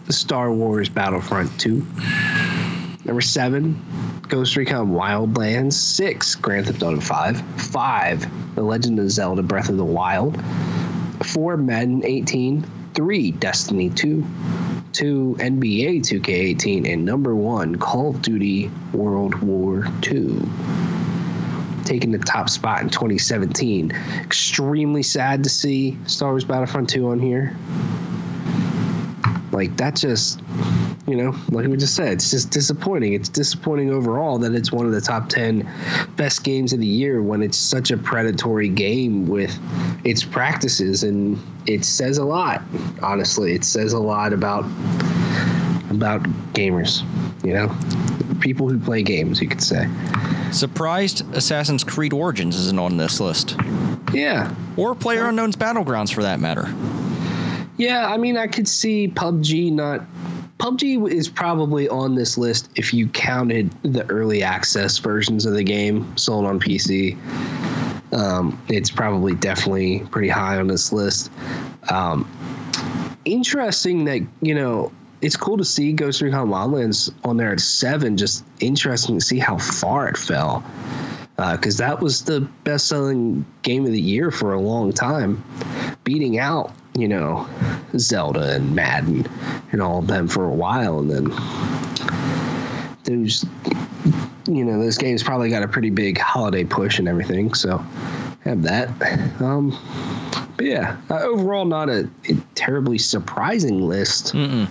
[0.05, 1.85] the Star Wars Battlefront 2.
[3.05, 5.73] Number 7, Ghost Recon Wildlands.
[5.73, 7.41] 6, Grand Theft Auto 5.
[7.61, 10.43] 5, The Legend of Zelda Breath of the Wild.
[11.23, 12.65] 4, Madden 18.
[12.97, 14.25] 3, Destiny 2.
[14.91, 16.91] 2, NBA 2K18.
[16.91, 20.49] And number 1, Call of Duty World War 2
[21.85, 23.91] taking the top spot in 2017.
[24.21, 27.55] Extremely sad to see Star Wars Battlefront 2 on here.
[29.53, 30.41] Like that just
[31.07, 33.13] you know, like we just said, it's just disappointing.
[33.13, 35.67] It's disappointing overall that it's one of the top 10
[36.17, 39.57] best games of the year when it's such a predatory game with
[40.03, 42.61] its practices and it says a lot.
[43.01, 44.65] Honestly, it says a lot about
[45.89, 46.21] about
[46.53, 47.03] gamers,
[47.45, 47.73] you know?
[48.41, 49.87] People who play games, you could say.
[50.51, 53.55] Surprised Assassin's Creed Origins isn't on this list.
[54.13, 56.73] Yeah, Or Player Unknown's Battlegrounds for that matter.
[57.77, 60.01] Yeah, I mean, I could see PUBG not.
[60.59, 65.63] PUBG is probably on this list if you counted the early access versions of the
[65.63, 67.15] game sold on PC.
[68.13, 71.31] Um, it's probably definitely pretty high on this list.
[71.89, 72.29] Um,
[73.25, 74.91] interesting that, you know,
[75.21, 78.17] it's cool to see Ghost Recon Wildlands on there at seven.
[78.17, 80.63] Just interesting to see how far it fell.
[81.37, 85.43] Because that was the best selling game of the year for a long time,
[86.03, 87.47] beating out, you know,
[87.97, 89.27] Zelda and Madden
[89.71, 91.25] and all of them for a while, and then
[93.03, 93.45] those,
[94.47, 97.53] you know, those games probably got a pretty big holiday push and everything.
[97.53, 97.77] So
[98.43, 98.89] have that.
[99.39, 99.77] Um,
[100.57, 104.67] but yeah, uh, overall, not a, a terribly surprising list, Mm-mm.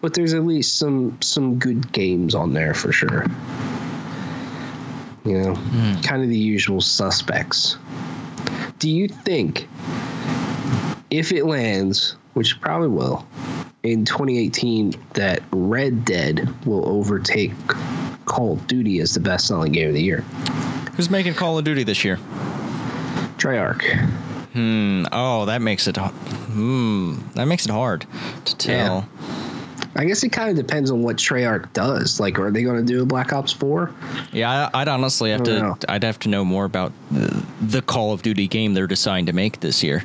[0.00, 3.24] but there's at least some some good games on there for sure.
[5.28, 5.54] You know,
[6.02, 7.76] kind of the usual suspects.
[8.78, 9.68] Do you think
[11.10, 13.26] if it lands, which it probably will,
[13.82, 17.52] in 2018, that Red Dead will overtake
[18.24, 20.20] Call of Duty as the best-selling game of the year?
[20.96, 22.16] Who's making Call of Duty this year?
[23.36, 24.08] Treyarch.
[24.52, 25.04] Hmm.
[25.12, 25.96] Oh, that makes it.
[25.96, 27.16] Hmm.
[27.34, 28.06] That makes it hard
[28.46, 29.08] to tell.
[29.98, 32.20] I guess it kind of depends on what Treyarch does.
[32.20, 33.92] Like, are they going to do a Black Ops 4?
[34.32, 35.58] Yeah, I, I'd honestly have to.
[35.60, 35.78] know.
[35.88, 39.32] I'd have to know more about the, the Call of Duty game they're deciding to
[39.32, 40.04] make this year.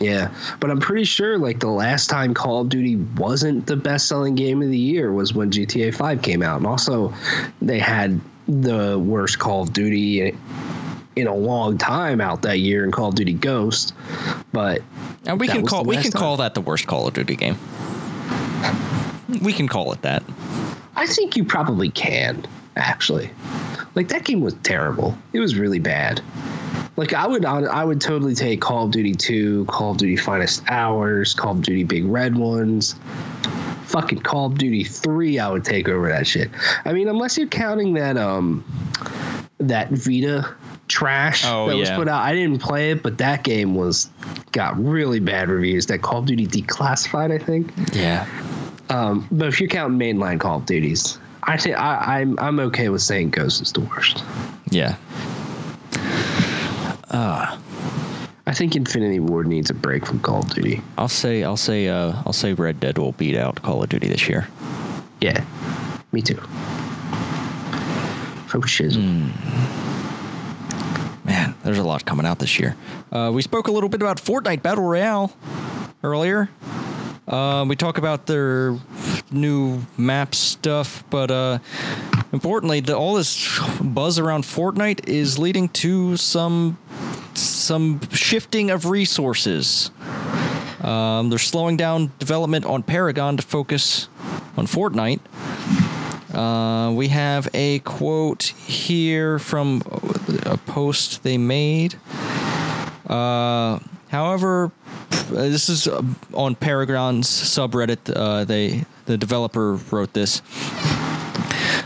[0.00, 4.34] Yeah, but I'm pretty sure like the last time Call of Duty wasn't the best-selling
[4.34, 7.12] game of the year was when GTA 5 came out, and also
[7.60, 8.18] they had
[8.48, 10.34] the worst Call of Duty
[11.16, 13.94] in a long time out that year in Call of Duty Ghost.
[14.52, 14.82] But
[15.26, 16.20] And we can call we can time.
[16.20, 17.56] call that the worst Call of Duty game.
[19.42, 20.22] We can call it that.
[20.96, 23.30] I think you probably can actually.
[23.94, 25.16] Like that game was terrible.
[25.32, 26.20] It was really bad.
[26.96, 30.62] Like I would I would totally take Call of Duty 2, Call of Duty Finest
[30.68, 32.94] Hours, Call of Duty Big Red Ones.
[33.86, 36.50] Fucking Call of Duty 3 I would take over that shit.
[36.84, 38.64] I mean unless you're counting that um
[39.58, 40.54] that Vita
[40.88, 42.22] trash Oh, that was put out.
[42.22, 44.08] I didn't play it, but that game was
[44.52, 45.86] got really bad reviews.
[45.86, 47.72] That Call of Duty Declassified, I think.
[47.92, 48.26] Yeah.
[48.90, 52.88] Um, but if you're counting mainline Call of Duties, I think I, I'm I'm okay
[52.88, 54.22] with saying Ghost is the worst.
[54.70, 54.96] Yeah.
[58.46, 60.82] I think Infinity Ward needs a break from Call of Duty.
[60.98, 64.06] I'll say I'll say uh, I'll say Red Dead will beat out Call of Duty
[64.06, 64.46] this year.
[65.20, 65.44] Yeah,
[66.12, 66.38] me too.
[68.56, 69.02] Oh shizzle.
[71.24, 72.76] Man, there's a lot coming out this year.
[73.10, 75.32] Uh, we spoke a little bit about Fortnite Battle Royale
[76.04, 76.50] earlier.
[77.26, 78.78] Uh, we talk about their
[79.30, 81.58] new map stuff, but uh,
[82.32, 86.76] importantly, the, all this buzz around Fortnite is leading to some
[87.32, 89.90] some shifting of resources.
[90.82, 94.08] Um, they're slowing down development on Paragon to focus
[94.56, 95.20] on Fortnite.
[96.34, 99.82] Uh, we have a quote here from
[100.44, 101.94] a post they made.
[103.06, 104.70] Uh, however,
[105.30, 106.02] this is uh,
[106.32, 108.14] on Paragon's subreddit.
[108.14, 110.42] Uh, they the developer wrote this.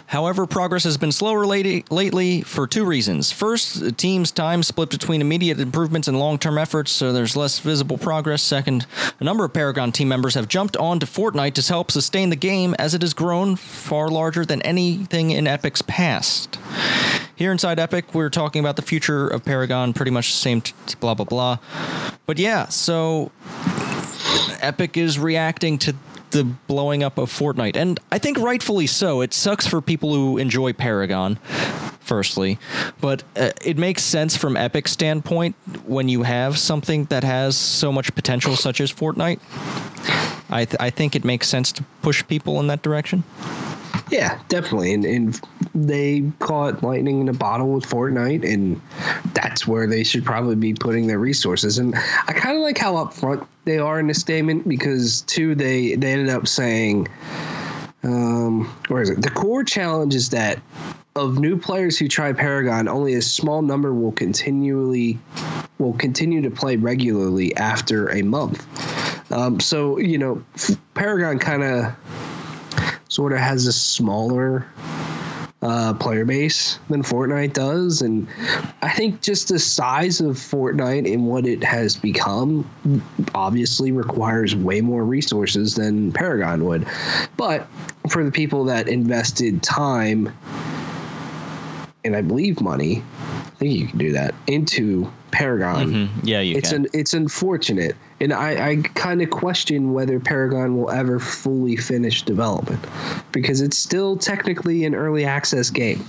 [0.09, 3.31] However, progress has been slower lately, lately for two reasons.
[3.31, 7.59] First, the team's time split between immediate improvements and long term efforts, so there's less
[7.59, 8.43] visible progress.
[8.43, 8.87] Second,
[9.21, 12.37] a number of Paragon team members have jumped on to Fortnite to help sustain the
[12.37, 16.59] game as it has grown far larger than anything in Epic's past.
[17.37, 20.73] Here inside Epic, we're talking about the future of Paragon, pretty much the same, t-
[21.01, 21.59] blah, blah, blah.
[22.25, 23.31] But yeah, so
[24.61, 25.95] Epic is reacting to
[26.31, 29.21] the blowing up of Fortnite, and I think rightfully so.
[29.21, 31.37] It sucks for people who enjoy Paragon,
[32.01, 32.59] firstly,
[33.01, 35.57] but uh, it makes sense from Epic's standpoint
[35.87, 39.41] when you have something that has so much potential, such as Fortnite.
[40.51, 43.25] I th- I think it makes sense to push people in that direction.
[44.11, 44.95] Yeah, definitely.
[44.95, 45.41] And, and
[45.75, 48.81] they caught lightning in a bottle with Fortnite, and
[49.43, 51.79] that's where they should probably be putting their resources.
[51.79, 55.95] And I kind of like how upfront they are in the statement because, two, they,
[55.95, 57.09] they ended up saying,
[58.03, 59.23] um, where is it?
[59.23, 60.61] The core challenge is that
[61.15, 65.19] of new players who try Paragon, only a small number will continually
[65.79, 68.67] will continue to play regularly after a month.
[69.33, 70.43] Um, so you know,
[70.95, 71.95] Paragon kind of
[73.09, 74.67] sort of has a smaller
[75.61, 78.29] uh, player base than Fortnite does, and
[78.83, 82.69] I think just the size of Fortnite and what it has become
[83.35, 86.87] obviously requires way more resources than Paragon would.
[87.37, 87.67] But
[88.09, 90.33] for the people that invested time
[92.05, 93.03] and I believe money,
[93.59, 96.09] I think you can do that into Paragon Mhm.
[96.23, 96.85] Yeah, you it's can.
[96.85, 102.23] an it's unfortunate, and I, I kind of question whether Paragon will ever fully finish
[102.23, 102.85] development
[103.33, 106.05] because it's still technically an early access game.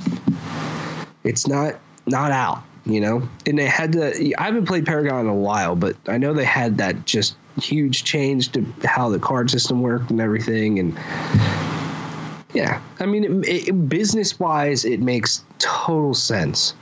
[1.24, 3.28] It's not not out, you know.
[3.48, 4.34] And they had to.
[4.40, 8.04] I haven't played Paragon in a while, but I know they had that just huge
[8.04, 10.96] change to how the card system worked and everything, and
[12.54, 13.42] yeah, I mean,
[13.88, 16.74] business wise, it makes total sense.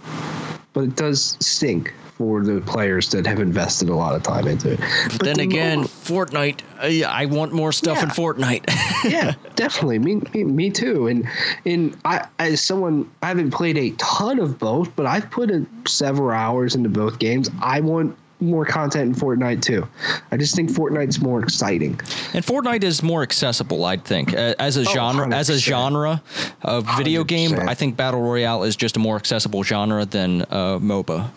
[0.78, 4.74] But it does stink for the players that have invested a lot of time into
[4.74, 4.80] it.
[5.10, 6.62] But, then the again, mo- Fortnite.
[6.80, 8.64] I want more stuff in Fortnite.
[9.12, 9.98] yeah, definitely.
[9.98, 11.08] Me, me, me too.
[11.08, 11.28] And
[11.66, 15.68] and I, as someone, I haven't played a ton of both, but I've put in
[15.88, 17.50] several hours into both games.
[17.60, 19.88] I want more content in Fortnite too.
[20.32, 22.00] I just think Fortnite's more exciting.
[22.34, 25.34] And Fortnite is more accessible, I think, as a genre.
[25.34, 26.22] As a genre
[26.62, 27.68] of video game, 100%.
[27.68, 31.30] I think battle royale is just a more accessible genre than uh, MOBA.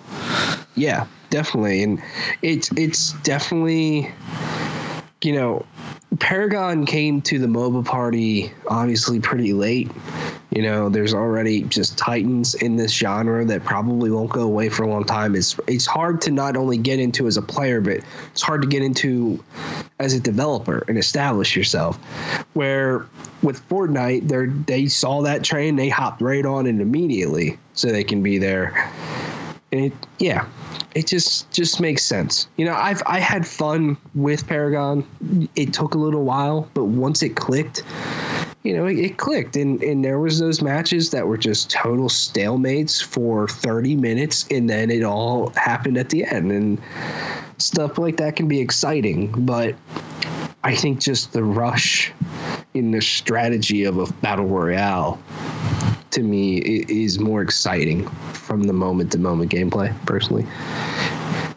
[0.77, 2.03] Yeah, definitely, and
[2.43, 4.13] it's it's definitely,
[5.23, 5.67] you know,
[6.19, 9.91] Paragon came to the MOBA party obviously pretty late.
[10.51, 14.83] You know, there's already just titans in this genre that probably won't go away for
[14.83, 15.37] a long time.
[15.37, 18.01] It's it's hard to not only get into as a player, but
[18.33, 19.43] it's hard to get into
[20.01, 21.97] as a developer and establish yourself.
[22.55, 23.07] Where
[23.43, 28.05] with Fortnite, they they saw that train, they hopped right on it immediately, so they
[28.05, 28.91] can be there
[29.73, 30.47] and it yeah
[30.95, 32.49] it just just makes sense.
[32.57, 35.07] You know i've i had fun with paragon.
[35.57, 37.83] It took a little while but once it clicked
[38.63, 39.57] you know it, it clicked.
[39.57, 44.69] And and there was those matches that were just total stalemates for 30 minutes and
[44.69, 46.53] then it all happened at the end.
[46.53, 46.81] And
[47.61, 49.75] stuff like that can be exciting but
[50.65, 52.13] i think just the rush
[52.75, 55.21] in the strategy of a battle royale
[56.11, 60.47] to me is more exciting from the moment to moment gameplay personally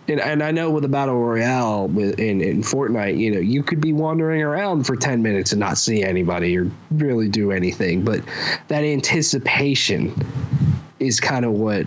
[0.08, 3.64] and, and I know with a battle royale with in, in Fortnite, you know, you
[3.64, 8.04] could be wandering around for ten minutes and not see anybody or really do anything,
[8.04, 8.22] but
[8.68, 10.14] that anticipation
[11.00, 11.86] is kind of what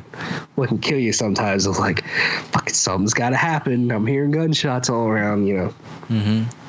[0.55, 1.67] what can kill you sometimes.
[1.67, 2.07] Of like,
[2.53, 3.91] fucking something's got to happen.
[3.91, 5.75] I'm hearing gunshots all around, you know.
[6.09, 6.66] Mm-hmm.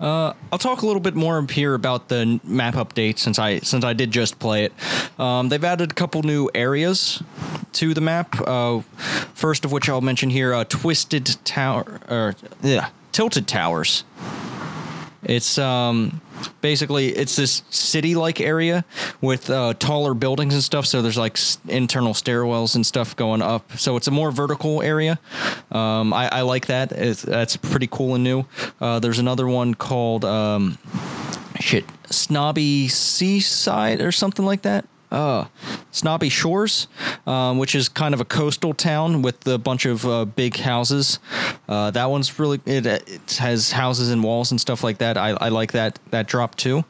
[0.00, 3.92] I'll talk a little bit more here about the map update since I since I
[3.92, 4.72] did just play it.
[5.20, 7.22] Um, they've added a couple new areas
[7.74, 8.34] to the map.
[8.40, 8.80] Uh,
[9.34, 14.04] first of which I'll mention here: uh, Twisted Tower, or yeah, Tilted Towers.
[15.22, 16.20] It's um
[16.60, 18.84] basically it's this city-like area
[19.20, 20.86] with uh, taller buildings and stuff.
[20.86, 21.38] So there's like
[21.68, 23.76] internal stairwells and stuff going up.
[23.78, 25.18] So it's a more vertical area.
[25.70, 26.92] Um, I, I like that.
[26.92, 28.44] It's, that's pretty cool and new.
[28.80, 30.78] Uh, there's another one called um,
[31.60, 34.86] shit Snobby Seaside or something like that.
[35.14, 35.46] Uh,
[35.92, 36.88] Snobby Shores,
[37.26, 41.20] um, which is kind of a coastal town with a bunch of uh, big houses.
[41.68, 45.16] Uh, that one's really it, it has houses and walls and stuff like that.
[45.16, 46.84] I, I like that that drop too.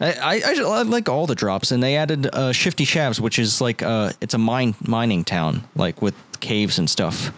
[0.00, 3.60] I, I, I like all the drops, and they added uh, Shifty Shafts, which is
[3.60, 7.30] like uh, it's a mine mining town, like with caves and stuff.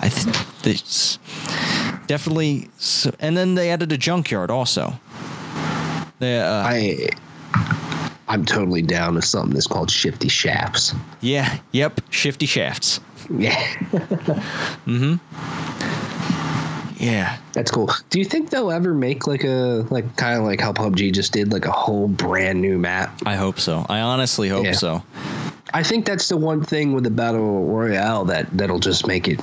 [0.00, 1.18] I think this
[2.06, 5.00] definitely, s- and then they added a junkyard also.
[6.18, 7.08] They, uh, I
[8.28, 10.94] I'm totally down with something that's called shifty shafts.
[11.20, 13.00] yeah, yep, Shifty Shafts.
[13.30, 13.54] Yeah,
[14.86, 15.14] mm-hmm.
[17.02, 17.90] Yeah, that's cool.
[18.10, 21.32] Do you think they'll ever make like a like kind of like how PUBG just
[21.32, 23.16] did like a whole brand new map?
[23.24, 23.86] I hope so.
[23.88, 24.72] I honestly hope Yeah.
[24.72, 25.02] so.
[25.74, 29.38] I think that's the one thing with the battle royale that that'll just make it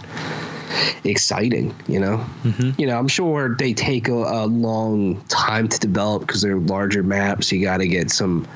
[1.04, 1.76] exciting.
[1.88, 2.80] You know, mm-hmm.
[2.80, 7.04] you know, I'm sure they take a, a long time to develop because they're larger
[7.04, 7.52] maps.
[7.52, 8.48] You got to get some,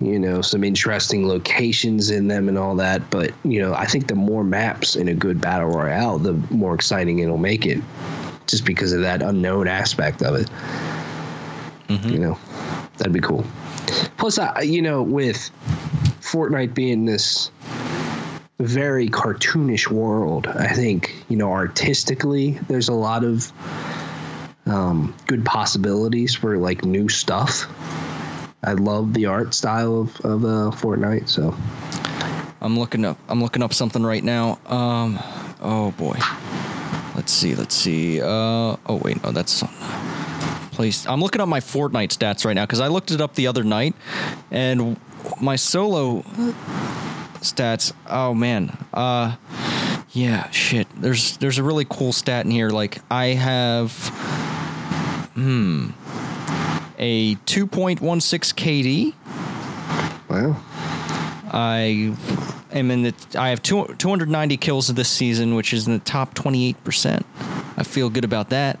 [0.00, 3.08] you know, some interesting locations in them and all that.
[3.10, 6.74] But you know, I think the more maps in a good battle royale, the more
[6.74, 7.82] exciting it'll make it,
[8.46, 10.50] just because of that unknown aspect of it.
[11.88, 12.08] Mm-hmm.
[12.08, 12.38] You know,
[12.96, 13.44] that'd be cool.
[14.16, 15.50] Plus, I, you know, with
[16.20, 17.50] Fortnite being this
[18.58, 23.52] very cartoonish world, I think you know artistically there's a lot of
[24.66, 27.66] um, good possibilities for like new stuff.
[28.62, 31.54] I love the art style of of uh, Fortnite, so
[32.60, 33.18] I'm looking up.
[33.28, 34.58] I'm looking up something right now.
[34.66, 35.18] Um,
[35.60, 36.18] oh boy.
[37.14, 37.54] Let's see.
[37.54, 38.20] Let's see.
[38.20, 39.62] Uh, oh wait, no, that's
[40.72, 41.06] place.
[41.06, 43.64] I'm looking up my Fortnite stats right now because I looked it up the other
[43.64, 43.94] night,
[44.50, 44.96] and
[45.40, 46.22] my solo
[47.40, 47.92] stats.
[48.08, 48.76] Oh man.
[48.92, 49.36] Uh,
[50.14, 50.48] yeah.
[50.50, 50.86] Shit.
[50.96, 52.70] There's there's a really cool stat in here.
[52.70, 53.92] Like I have,
[55.34, 55.90] hmm,
[56.98, 58.00] a 2.16
[58.54, 59.14] KD.
[60.28, 60.56] wow.
[61.52, 62.16] I
[62.72, 63.14] am in the.
[63.38, 67.26] I have two, 290 kills this season, which is in the top 28 percent.
[67.76, 68.78] I feel good about that.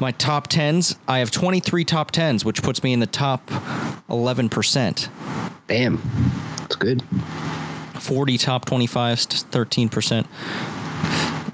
[0.00, 0.96] My top tens.
[1.06, 3.50] I have 23 top tens, which puts me in the top
[4.08, 5.08] 11 percent.
[5.68, 6.00] Damn,
[6.58, 7.02] that's good.
[8.02, 10.26] 40 top 25s, 13 percent.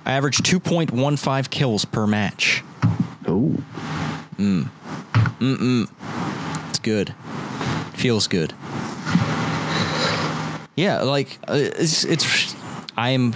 [0.04, 2.64] I average 2.15 kills per match.
[3.26, 3.56] Oh,
[4.38, 4.68] Mm.
[5.40, 5.88] Mm-mm.
[6.70, 7.12] It's good.
[7.94, 8.54] Feels good.
[10.76, 12.54] Yeah, like uh, it's it's
[12.96, 13.34] I'm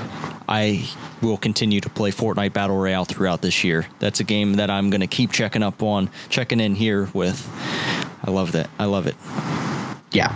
[0.49, 0.89] I
[1.21, 3.87] will continue to play Fortnite Battle Royale throughout this year.
[3.99, 7.49] That's a game that I'm going to keep checking up on, checking in here with.
[8.25, 8.71] I love that.
[8.79, 9.17] I love it.
[10.13, 10.33] Yeah.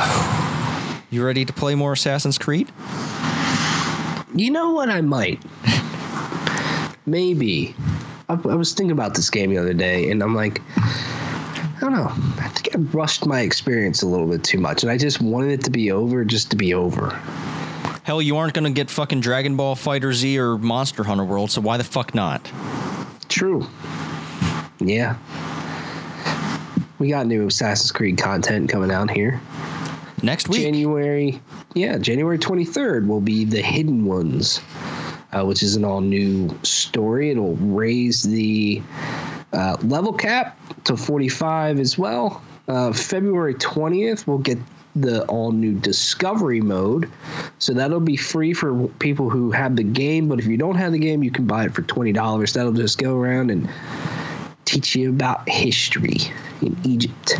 [1.12, 2.70] You ready to play more Assassin's Creed?
[4.32, 4.88] You know what?
[4.88, 5.42] I might.
[7.04, 7.74] Maybe.
[8.28, 11.92] I, I was thinking about this game the other day, and I'm like, I don't
[11.92, 12.12] know.
[12.38, 15.50] I think I rushed my experience a little bit too much, and I just wanted
[15.50, 17.10] it to be over just to be over.
[18.04, 21.50] Hell, you aren't going to get fucking Dragon Ball Fighter Z or Monster Hunter World,
[21.50, 22.44] so why the fuck not?
[23.28, 23.66] True.
[24.78, 25.16] Yeah.
[27.00, 29.40] We got new Assassin's Creed content coming out here.
[30.22, 30.62] Next week.
[30.62, 31.40] January,
[31.74, 34.60] yeah, January 23rd will be the Hidden Ones,
[35.32, 37.30] uh, which is an all new story.
[37.30, 38.82] It'll raise the
[39.52, 42.42] uh, level cap to 45 as well.
[42.68, 44.58] Uh, February 20th, we'll get
[44.96, 47.10] the all new Discovery mode.
[47.58, 50.28] So that'll be free for people who have the game.
[50.28, 52.52] But if you don't have the game, you can buy it for $20.
[52.52, 53.68] That'll just go around and
[54.64, 56.18] teach you about history
[56.62, 57.34] in Egypt.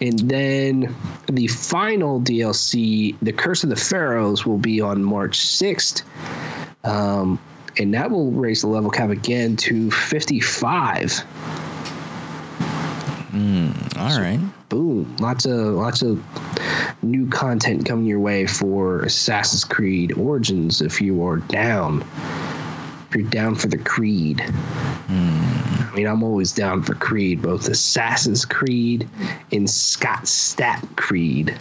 [0.00, 0.94] And then
[1.26, 6.02] the final DLC, The Curse of the Pharaohs, will be on March 6th.
[6.84, 7.38] Um,
[7.78, 11.24] and that will raise the level cap again to 55.
[14.00, 14.40] All right.
[14.70, 15.14] Boom.
[15.20, 16.22] Lots of lots of
[17.02, 22.02] new content coming your way for Assassin's Creed Origins if you are down.
[23.08, 24.42] If you're down for the Creed.
[25.90, 29.08] I mean, I'm always down for Creed, both Assassin's Creed
[29.50, 31.58] and Scott Stapp Creed.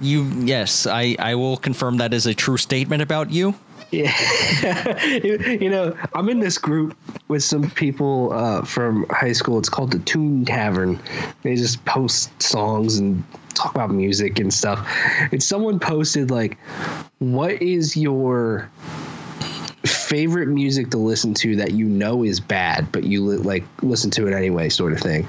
[0.00, 3.54] You yes, I I will confirm that is a true statement about you.
[3.90, 6.96] Yeah, you, you know, I'm in this group
[7.28, 9.58] with some people uh, from high school.
[9.58, 10.98] It's called the Tune Tavern.
[11.42, 13.22] They just post songs and
[13.54, 14.88] talk about music and stuff.
[15.30, 16.56] And someone posted like,
[17.18, 18.70] "What is your
[19.84, 24.10] favorite music to listen to that you know is bad, but you li- like listen
[24.12, 25.28] to it anyway, sort of thing?"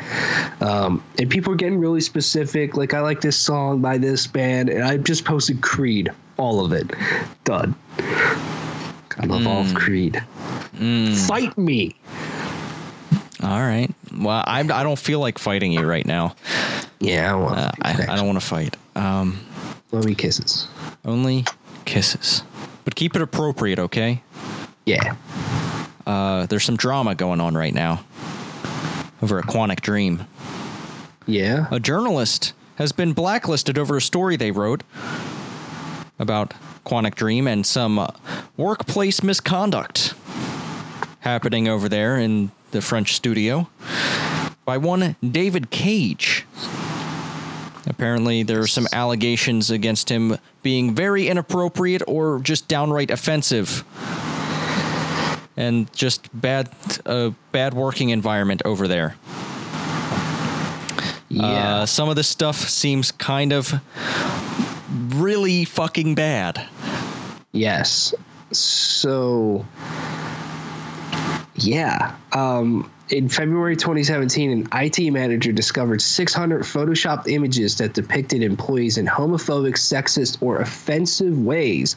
[0.62, 2.76] Um, and people are getting really specific.
[2.76, 6.72] Like, I like this song by this band, and I just posted Creed, all of
[6.74, 6.92] it,
[7.46, 7.76] done.
[9.20, 10.22] I love all of Creed.
[11.28, 11.96] Fight me.
[13.44, 13.90] All right.
[14.16, 16.36] Well, I I don't feel like fighting you right now.
[17.00, 18.78] Yeah, well, Uh, I, I don't want to fight.
[18.96, 19.40] Um,
[19.92, 20.68] me kisses.
[21.06, 21.46] only
[21.86, 22.44] kisses,
[22.84, 24.22] but keep it appropriate, okay?
[24.86, 25.16] Yeah.
[26.06, 28.04] Uh, there's some drama going on right now
[29.22, 30.26] over a Quantic Dream.
[31.28, 31.68] Yeah.
[31.72, 34.84] A journalist has been blacklisted over a story they wrote
[36.18, 36.54] about
[36.86, 38.08] Quantic Dream and some uh,
[38.58, 40.14] workplace misconduct
[41.20, 43.70] happening over there in the French studio
[44.66, 46.46] by one David Cage.
[47.92, 53.84] Apparently, there are some allegations against him being very inappropriate or just downright offensive.
[55.58, 56.70] And just bad,
[57.06, 59.18] uh, bad working environment over there.
[61.28, 61.82] Yeah.
[61.82, 63.74] Uh, some of this stuff seems kind of
[65.10, 66.66] really fucking bad.
[67.52, 68.14] yes.
[68.54, 69.66] So,
[71.64, 72.16] yeah.
[72.34, 79.06] Um, in February 2017, an IT manager discovered 600 photoshopped images that depicted employees in
[79.06, 81.96] homophobic, sexist, or offensive ways,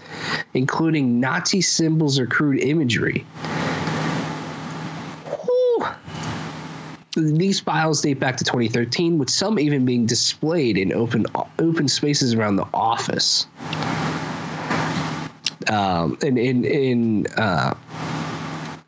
[0.55, 3.25] including Nazi symbols or crude imagery.
[7.17, 11.27] These files date back to 2013, with some even being displayed in open
[11.61, 13.47] open spaces around the office.
[15.69, 17.75] Um, and in in uh,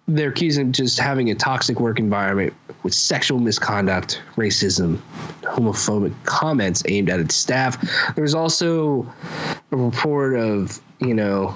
[0.09, 4.99] they're accusing just having a toxic work environment with sexual misconduct, racism,
[5.43, 7.77] homophobic comments aimed at its staff.
[8.15, 9.13] There's also
[9.73, 11.55] a report of you know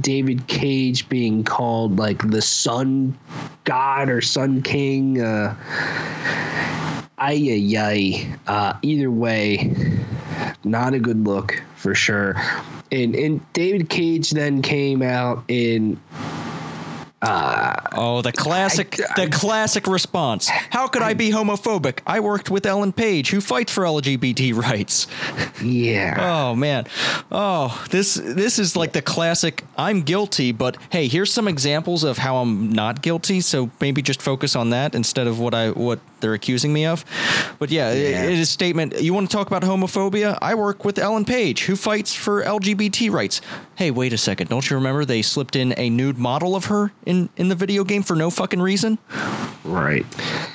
[0.00, 3.16] David Cage being called like the Sun
[3.64, 5.20] God or Sun King.
[5.20, 5.54] Uh,
[7.18, 8.38] ay ay ay.
[8.46, 9.72] Uh, either way,
[10.64, 12.34] not a good look for sure.
[12.90, 16.00] And and David Cage then came out in
[17.20, 20.48] Uh, oh, the classic, I- the classic response.
[20.48, 21.98] How could I be homophobic?
[22.06, 25.06] I worked with Ellen Page, who fights for LGBT rights.
[25.62, 26.16] yeah.
[26.48, 26.86] Oh man,
[27.32, 29.64] oh this this is like the classic.
[29.76, 33.40] I'm guilty, but hey, here's some examples of how I'm not guilty.
[33.40, 37.04] So maybe just focus on that instead of what I what they're accusing me of.
[37.58, 38.24] But yeah, Yeah.
[38.24, 39.00] It, is a statement.
[39.00, 40.38] You want to talk about homophobia?
[40.40, 43.40] I work with Ellen Page, who fights for LGBT rights.
[43.76, 44.48] Hey, wait a second.
[44.48, 47.84] Don't you remember they slipped in a nude model of her in, in the video
[47.84, 48.98] game for no fucking reason?
[49.64, 50.06] Right.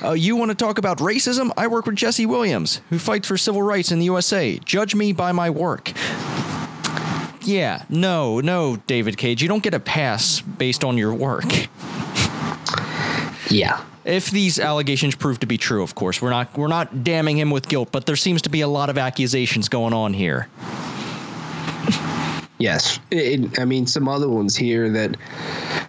[0.03, 1.51] Uh, you want to talk about racism?
[1.57, 4.57] I work with Jesse Williams, who fights for civil rights in the USA.
[4.59, 5.91] Judge me by my work.
[7.45, 11.43] Yeah, no, no, David Cage, you don't get a pass based on your work.
[13.49, 13.83] Yeah.
[14.05, 17.51] If these allegations prove to be true, of course, we're not we're not damning him
[17.51, 20.47] with guilt, but there seems to be a lot of accusations going on here.
[22.59, 22.99] Yes.
[23.11, 25.17] It, I mean, some other ones here that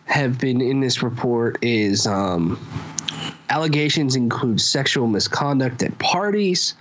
[0.06, 2.58] have been in this report is um,
[3.50, 6.74] allegations include sexual misconduct at parties,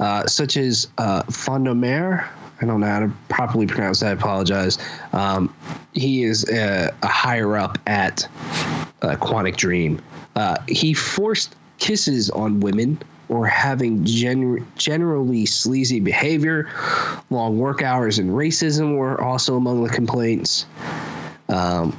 [0.00, 2.28] uh, such as uh, Fondaumière.
[2.60, 4.08] I don't know how to properly pronounce that.
[4.08, 4.78] I apologize.
[5.12, 5.54] Um,
[5.92, 8.28] he is a, a higher up at
[9.02, 10.00] uh, Quantic Dream.
[10.36, 16.68] Uh, he forced kisses on women or having gen- generally sleazy behavior.
[17.30, 20.66] Long work hours and racism were also among the complaints.
[21.48, 21.98] Um,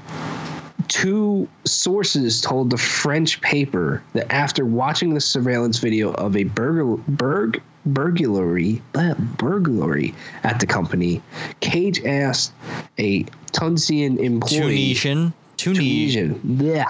[0.88, 7.62] two sources told the French paper that after watching the surveillance video of a burg-
[7.86, 11.22] burglary uh, burglary at the company,
[11.60, 12.54] Cage asked
[12.98, 14.94] a Tunisian employee.
[14.94, 16.40] Tunisian, Tunisian.
[16.40, 16.66] Tunisian.
[16.66, 16.88] Yeah,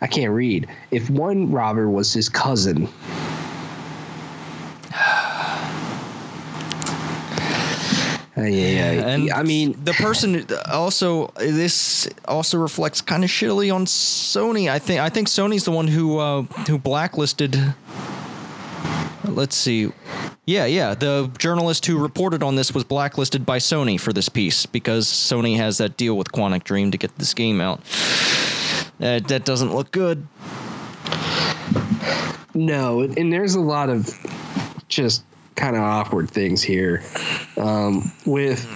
[0.00, 0.68] I can't read.
[0.92, 2.88] If one robber was his cousin.
[8.34, 9.08] Uh, yeah, yeah.
[9.08, 14.70] And I mean, the person also this also reflects kind of shittily on Sony.
[14.70, 17.74] I think I think Sony's the one who uh, who blacklisted.
[19.24, 19.92] Let's see.
[20.46, 20.94] Yeah, yeah.
[20.94, 25.56] The journalist who reported on this was blacklisted by Sony for this piece because Sony
[25.56, 27.80] has that deal with Quantic Dream to get this game out.
[29.00, 30.26] Uh, that doesn't look good.
[32.54, 34.08] No, and there's a lot of
[34.88, 35.22] just
[35.54, 37.02] kind of awkward things here.
[37.56, 38.66] Um, with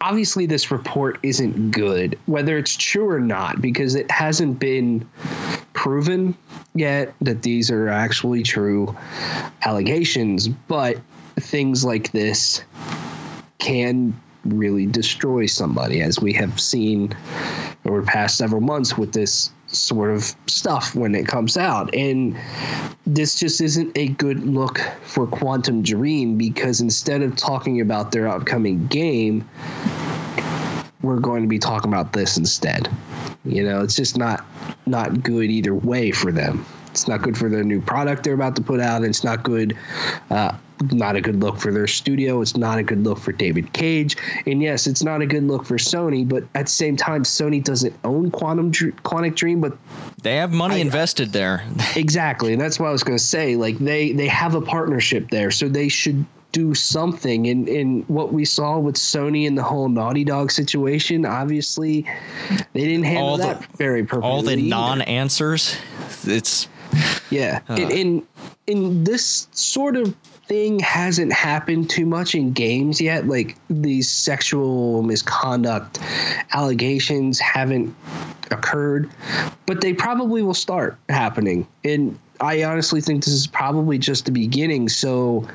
[0.00, 5.08] obviously, this report isn't good, whether it's true or not, because it hasn't been
[5.72, 6.36] proven
[6.74, 8.96] yet that these are actually true
[9.64, 10.48] allegations.
[10.48, 10.98] But
[11.38, 12.62] things like this
[13.58, 17.14] can really destroy somebody, as we have seen
[17.84, 21.94] over the past several months with this sort of stuff when it comes out.
[21.94, 22.36] And
[23.06, 28.28] this just isn't a good look for Quantum Dream because instead of talking about their
[28.28, 29.48] upcoming game,
[31.02, 32.88] we're going to be talking about this instead.
[33.44, 34.44] You know, it's just not
[34.86, 36.66] not good either way for them.
[36.90, 38.96] It's not good for their new product they're about to put out.
[38.96, 39.76] And it's not good,
[40.30, 40.56] uh,
[40.92, 42.40] not a good look for their studio.
[42.40, 44.16] It's not a good look for David Cage.
[44.46, 46.28] And yes, it's not a good look for Sony.
[46.28, 49.76] But at the same time, Sony doesn't own Quantum Dr- Quantic Dream, but
[50.22, 51.62] They have money I- invested there.
[51.96, 53.56] exactly, and that's what I was going to say.
[53.56, 57.46] Like they they have a partnership there, so they should do something.
[57.48, 62.06] And and what we saw with Sony and the whole Naughty Dog situation, obviously,
[62.72, 64.30] they didn't handle All the- that very perfectly.
[64.30, 64.62] All the either.
[64.68, 65.76] non-answers.
[66.24, 66.68] It's
[67.30, 67.88] Yeah, and, uh.
[67.94, 68.22] and
[68.68, 70.14] and this sort of
[70.46, 73.26] thing hasn't happened too much in games yet.
[73.26, 75.98] Like these sexual misconduct
[76.52, 77.94] allegations haven't
[78.50, 79.10] occurred,
[79.66, 81.66] but they probably will start happening.
[81.84, 84.88] And I honestly think this is probably just the beginning.
[84.88, 85.48] So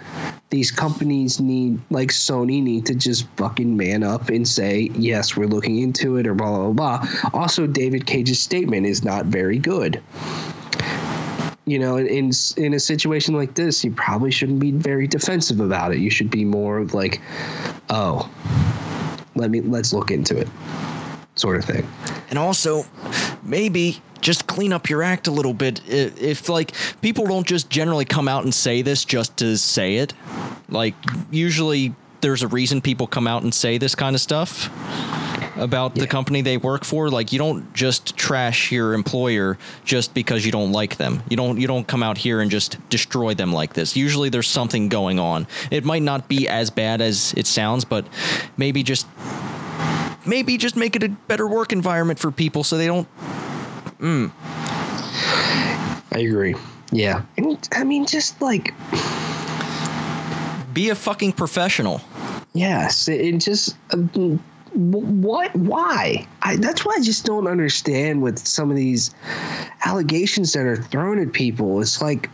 [0.50, 5.48] these companies need, like Sony, need to just fucking man up and say, yes, we're
[5.48, 7.30] looking into it, or blah blah blah.
[7.34, 10.02] Also, David Cage's statement is not very good
[11.66, 15.94] you know, in in a situation like this, you probably shouldn't be very defensive about
[15.94, 16.00] it.
[16.00, 17.22] You should be more of like,
[17.90, 18.30] oh,
[19.36, 20.48] let me let's look into it,
[21.36, 21.88] sort of thing.
[22.30, 22.86] And also,
[23.44, 25.82] maybe just clean up your act a little bit.
[25.88, 30.14] If, like, people don't just generally come out and say this just to say it,
[30.70, 30.94] like,
[31.32, 34.70] usually there's a reason people come out and say this kind of stuff
[35.58, 37.10] about the company they work for.
[37.10, 41.24] Like, you don't just trash your employer just because you don't like them.
[41.30, 43.96] You don't, you don't come out here and just destroy them like this.
[43.96, 45.48] Usually there's something going on.
[45.70, 48.06] It might not be as bad as it sounds, but
[48.58, 49.08] maybe just
[50.26, 53.08] maybe just make it a better work environment for people so they don't
[54.00, 54.32] mm.
[56.14, 56.56] I agree.
[56.92, 58.74] Yeah, and, I mean, just like
[60.74, 62.02] be a fucking professional.
[62.54, 63.76] yes, it, just.
[63.92, 64.38] Uh,
[64.74, 65.56] what?
[65.56, 66.26] Why?
[66.42, 69.14] I, that's why I just don't understand with some of these
[69.86, 71.82] allegations that are thrown at people.
[71.82, 72.30] It's like,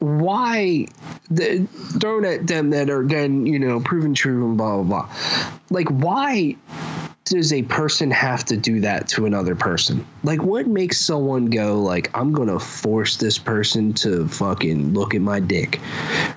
[0.00, 0.86] why
[1.30, 1.66] the,
[2.00, 5.14] thrown at them that are then you know proven true and blah blah blah.
[5.70, 6.56] Like, why
[7.24, 10.04] does a person have to do that to another person?
[10.24, 15.20] Like, what makes someone go like, I'm gonna force this person to fucking look at
[15.20, 15.78] my dick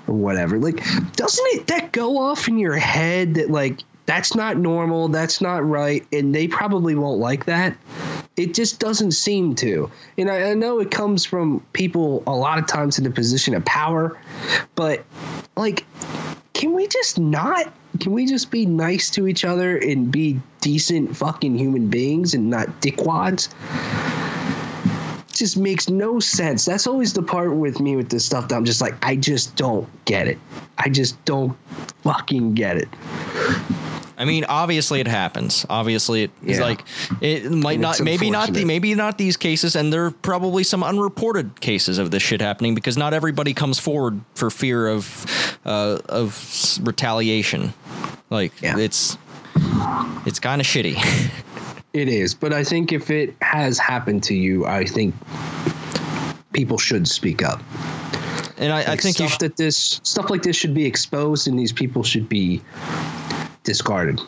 [0.07, 0.59] or whatever?
[0.59, 0.83] Like,
[1.15, 5.67] doesn't it that go off in your head that like that's not normal, that's not
[5.67, 7.77] right, and they probably won't like that?
[8.35, 9.89] It just doesn't seem to.
[10.17, 13.53] And I, I know it comes from people a lot of times in the position
[13.53, 14.19] of power,
[14.75, 15.03] but
[15.55, 15.85] like,
[16.53, 17.71] can we just not?
[17.99, 22.49] Can we just be nice to each other and be decent fucking human beings and
[22.49, 23.53] not dickwads?
[25.31, 26.65] Just makes no sense.
[26.65, 29.55] That's always the part with me with this stuff that I'm just like, I just
[29.55, 30.39] don't get it.
[30.77, 31.55] I just don't
[32.03, 32.89] fucking get it.
[34.23, 35.65] I mean, obviously it happens.
[35.69, 36.61] Obviously, it's Yeah.
[36.61, 36.83] like
[37.21, 40.81] it might not, maybe not the, maybe not these cases, and there are probably some
[40.83, 45.99] unreported cases of this shit happening because not everybody comes forward for fear of uh,
[46.07, 47.73] of retaliation.
[48.29, 48.77] Like Yeah.
[48.77, 49.17] it's
[50.25, 50.97] it's kind of shitty.
[51.93, 55.13] It is, but I think if it has happened to you, I think
[56.51, 57.61] people should speak up.
[58.57, 60.85] And I, I Like, think you stuff should, that this stuff like this should be
[60.87, 62.61] exposed, and these people should be
[63.63, 64.19] discarded.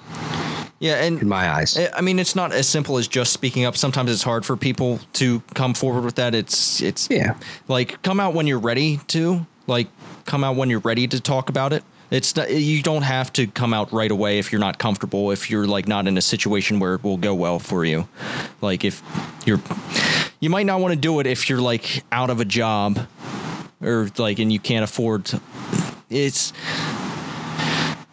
[0.80, 3.78] yeah, and In my eyes, I- mean, it's not as simple as just speaking up.
[3.78, 6.36] Sometimes it's hard for people to come forward with that.
[6.36, 7.36] It's it's Yeah.
[7.68, 9.46] like come out when you're ready to.
[9.68, 9.88] Like
[10.26, 11.84] come out when you're ready to talk about it.
[12.12, 15.32] It's not, you don't have to come out right away if you're not comfortable.
[15.32, 18.08] If you're like not in a situation where it will go well for you.
[18.62, 19.02] Like if
[19.46, 19.60] you're,
[20.40, 23.00] you might not want to do it if you're like out of a job,
[23.82, 25.26] or like and you can't afford.
[25.26, 25.42] To,
[26.12, 26.54] it's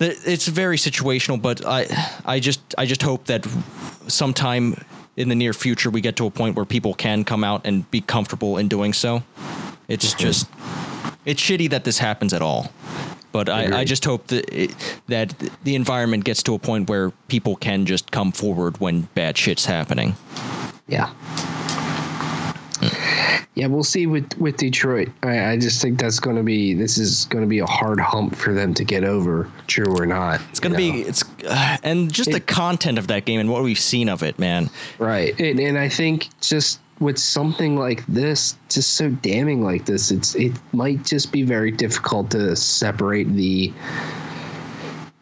[0.03, 1.87] it's very situational, but I
[2.25, 3.47] I just I just hope that
[4.09, 4.85] sometime
[5.17, 7.91] in the near future we get to a point where people can come out and
[7.91, 9.23] be comfortable in doing so.
[9.89, 10.49] It's just
[11.25, 12.73] it's shitty that this happens at all.
[13.33, 14.75] But I, I just hope that it,
[15.09, 15.35] that
[15.65, 19.65] the environment gets to a point where people can just come forward when bad shit's
[19.65, 20.17] happening.
[20.89, 21.11] yeah,
[23.55, 23.67] yeah.
[23.67, 25.09] We'll see with with Detroit.
[25.23, 28.01] I, I just think that's going to be this is going to be a hard
[28.01, 30.41] hump for them to get over, true or not.
[30.51, 33.79] It's gonna be it's uh, and just the content of that game and what we've
[33.79, 34.71] seen of it, man.
[34.99, 40.11] right, and and I think just with something like this, just so damning like this,
[40.11, 43.73] it's it might just be very difficult to separate the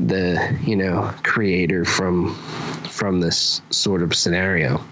[0.07, 2.35] the you know creator from
[2.89, 4.83] from this sort of scenario.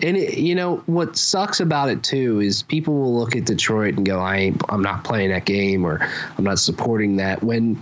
[0.00, 3.96] And it, you know what sucks about it too is people will look at Detroit
[3.96, 6.00] and go, "I I'm not playing that game," or
[6.36, 7.80] "I'm not supporting that." When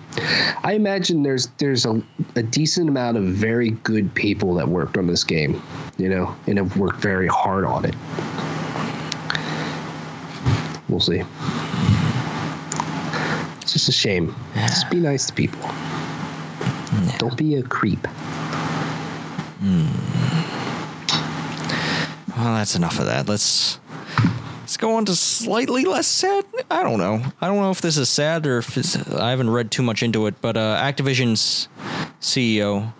[0.63, 2.03] I imagine there's there's a,
[2.35, 5.63] a decent amount of very good people that worked on this game,
[5.99, 7.95] you know, and have worked very hard on it.
[10.89, 11.23] We'll see.
[13.61, 14.35] It's just a shame.
[14.55, 15.61] Just be nice to people.
[17.19, 18.07] Don't be a creep.
[22.37, 23.29] Well, that's enough of that.
[23.29, 23.79] Let's
[24.61, 26.45] let's go on to slightly less sad.
[26.71, 27.23] I don't know.
[27.41, 30.03] I don't know if this is sad or if it's, I haven't read too much
[30.03, 30.35] into it.
[30.43, 31.69] But uh, Activision's
[32.21, 32.93] CEO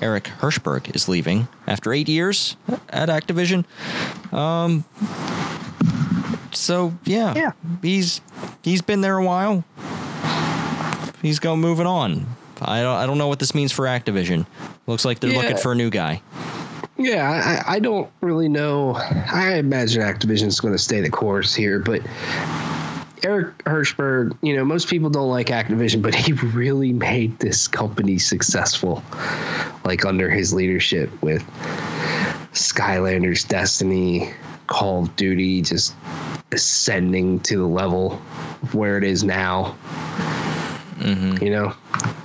[0.00, 2.56] Eric Hirshberg is leaving after eight years
[2.88, 3.64] at Activision.
[4.32, 4.84] Um.
[6.52, 7.52] So yeah, Yeah.
[7.82, 8.20] he's
[8.62, 9.64] he's been there a while.
[11.20, 12.26] He's going moving on.
[12.62, 14.46] I don't I don't know what this means for Activision.
[14.86, 15.38] Looks like they're Yeah.
[15.40, 16.22] looking for a new guy.
[16.96, 18.94] Yeah, I, I don't really know.
[18.96, 22.02] I imagine Activision's going to stay the course here, but
[23.22, 28.18] Eric Hirshberg, you know, most people don't like Activision, but he really made this company
[28.18, 29.02] successful,
[29.84, 31.42] like under his leadership with
[32.52, 34.32] Skylanders, Destiny,
[34.66, 35.94] Call of Duty, just
[36.52, 38.20] ascending to the level
[38.62, 39.76] of where it is now.
[40.98, 41.44] Mm-hmm.
[41.44, 41.74] You know,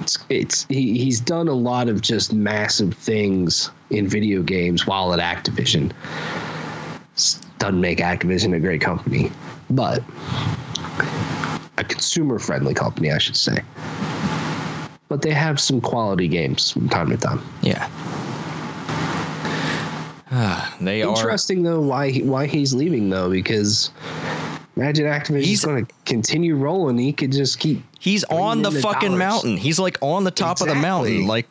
[0.03, 5.13] it's it's he, he's done a lot of just massive things in video games while
[5.13, 5.91] at Activision.
[7.59, 9.31] Doesn't make Activision a great company,
[9.69, 10.03] but
[11.77, 13.61] a consumer friendly company, I should say.
[15.07, 17.41] But they have some quality games from time to time.
[17.61, 17.87] Yeah.
[20.31, 21.15] Ah, they are.
[21.15, 23.89] Interesting though why he, why he's leaving though because
[24.76, 26.97] imagine Activision's He's- going to continue rolling.
[26.97, 29.19] He could just keep He's on the the fucking dollars.
[29.19, 29.57] mountain.
[29.57, 31.26] He's like on the top of the mountain.
[31.28, 31.47] Like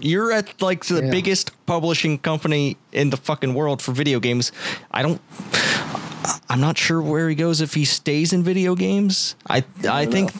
[0.00, 1.10] you're at like the Yeah.
[1.10, 4.52] biggest publishing company in the fucking world for video games.
[4.90, 5.20] I don't
[6.50, 9.36] I'm not sure where he goes if he stays in video games.
[9.48, 10.32] I I, think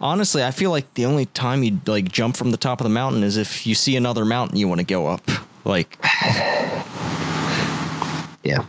[0.00, 2.90] honestly, I feel like the only time you'd like jump from the top of the
[2.90, 5.22] mountain is if you see another mountain you want to go up.
[5.64, 5.98] Like
[8.44, 8.64] yeah.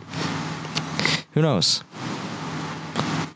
[1.32, 1.82] who knows?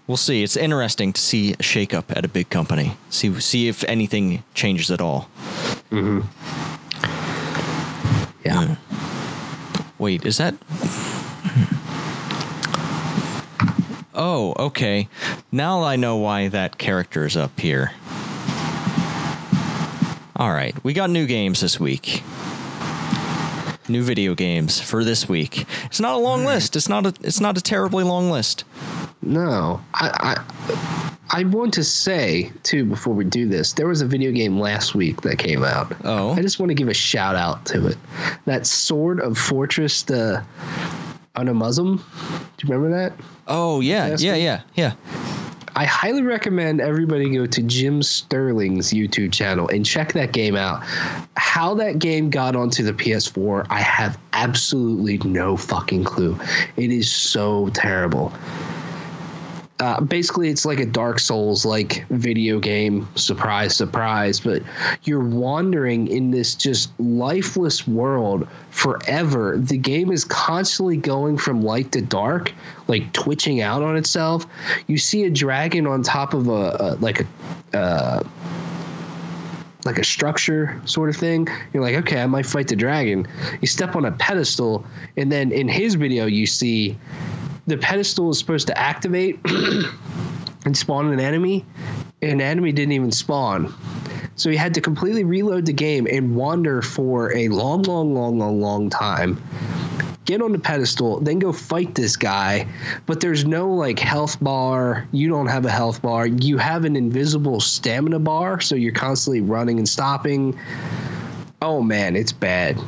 [0.08, 0.42] We'll see.
[0.42, 2.96] It's interesting to see a shakeup at a big company.
[3.10, 5.28] See see if anything changes at all.
[5.92, 6.22] Mm-hmm.
[8.44, 8.76] Yeah.
[9.98, 10.54] Wait, is that?
[14.14, 15.08] Oh, okay.
[15.52, 17.92] Now I know why that character is up here.
[20.36, 22.22] All right, we got new games this week.
[23.88, 25.66] New video games for this week.
[25.84, 26.46] It's not a long hmm.
[26.46, 26.76] list.
[26.76, 27.14] It's not a.
[27.22, 28.64] It's not a terribly long list.
[29.22, 34.06] No, I, I I want to say too before we do this, there was a
[34.06, 35.94] video game last week that came out.
[36.04, 36.32] Oh.
[36.32, 37.96] I just want to give a shout out to it.
[38.46, 40.44] That Sword of Fortress, the
[41.36, 41.96] Muslim.
[41.96, 43.12] Do you remember that?
[43.46, 44.94] Oh yeah, Last yeah, yeah, yeah.
[45.78, 50.82] I highly recommend everybody go to Jim Sterling's YouTube channel and check that game out.
[51.36, 56.36] How that game got onto the PS4, I have absolutely no fucking clue.
[56.76, 58.32] It is so terrible.
[59.80, 63.08] Uh, basically, it's like a Dark Souls like video game.
[63.14, 64.40] Surprise, surprise.
[64.40, 64.62] But
[65.04, 69.56] you're wandering in this just lifeless world forever.
[69.56, 72.52] The game is constantly going from light to dark,
[72.88, 74.46] like twitching out on itself.
[74.88, 77.76] You see a dragon on top of a, a like a.
[77.76, 78.22] Uh,
[79.84, 81.48] like a structure sort of thing.
[81.72, 83.26] You're like, okay, I might fight the dragon.
[83.60, 84.84] You step on a pedestal,
[85.16, 86.98] and then in his video, you see
[87.68, 89.38] the pedestal is supposed to activate
[90.64, 91.64] and spawn an enemy.
[92.20, 93.72] And an enemy didn't even spawn.
[94.36, 98.38] So he had to completely reload the game and wander for a long, long, long,
[98.38, 99.42] long, long time.
[100.24, 102.68] Get on the pedestal, then go fight this guy.
[103.06, 105.08] But there's no like health bar.
[105.12, 106.26] You don't have a health bar.
[106.26, 110.58] You have an invisible stamina bar, so you're constantly running and stopping.
[111.62, 112.78] Oh man, it's bad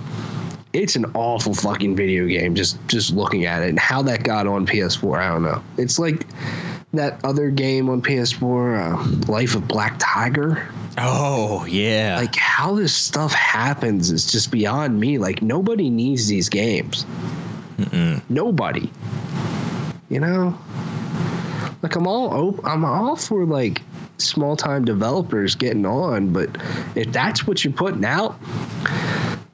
[0.72, 3.70] it's an awful fucking video game just just looking at it.
[3.70, 5.62] And how that got on PS4 I don't know.
[5.76, 6.26] It's like
[6.92, 10.68] that other game on PS4 uh, Life of Black Tiger.
[10.98, 12.18] Oh yeah.
[12.20, 15.18] like how this stuff happens is just beyond me.
[15.18, 17.06] Like nobody needs these games.
[18.28, 18.90] Nobody.
[20.08, 20.58] You know?
[21.82, 23.82] Like I'm all op- I'm all for like
[24.18, 26.50] small time developers getting on but
[26.94, 28.38] if that's what you're putting out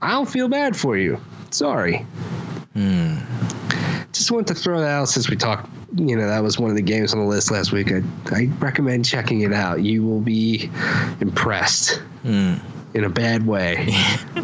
[0.03, 1.20] I don't feel bad for you.
[1.51, 2.07] Sorry.
[2.74, 3.18] Hmm.
[4.12, 5.68] Just wanted to throw that out since we talked.
[5.94, 7.92] You know, that was one of the games on the list last week.
[7.92, 9.82] I, I recommend checking it out.
[9.82, 10.70] You will be
[11.20, 12.55] impressed hmm.
[12.94, 13.88] in a bad way.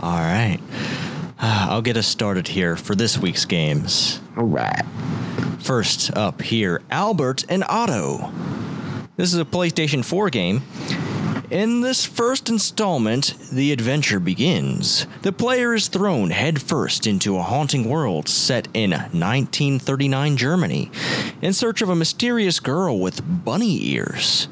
[0.00, 0.58] All right.
[1.40, 4.20] I'll get us started here for this week's games.
[4.36, 4.84] All right.
[5.58, 8.32] First up here, Albert and Otto.
[9.16, 10.62] This is a PlayStation 4 game.
[11.50, 15.06] In this first installment, the adventure begins.
[15.22, 20.90] The player is thrown headfirst into a haunting world set in 1939 Germany
[21.40, 24.48] in search of a mysterious girl with bunny ears.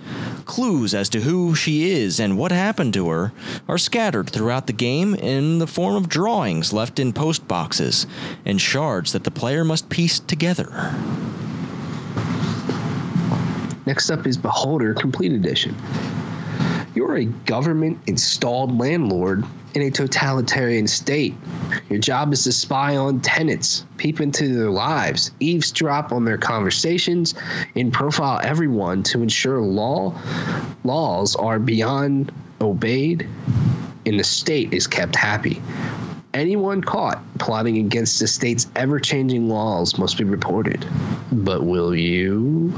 [0.47, 3.32] Clues as to who she is and what happened to her
[3.68, 8.07] are scattered throughout the game in the form of drawings left in post boxes
[8.47, 10.94] and shards that the player must piece together.
[13.84, 15.76] Next up is Beholder Complete Edition.
[16.97, 19.44] You're a government installed landlord
[19.74, 21.34] in a totalitarian state.
[21.90, 27.34] Your job is to spy on tenants, peep into their lives, eavesdrop on their conversations,
[27.74, 30.18] and profile everyone to ensure law
[30.84, 32.32] laws are beyond
[32.62, 33.28] obeyed
[34.07, 35.61] and the state is kept happy.
[36.32, 40.86] Anyone caught plotting against the state's ever changing laws must be reported.
[41.30, 42.72] But will you?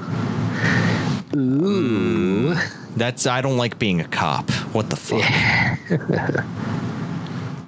[1.36, 2.54] Ooh.
[2.56, 2.77] Hmm.
[2.98, 4.50] That's I don't like being a cop.
[4.72, 6.44] What the fuck?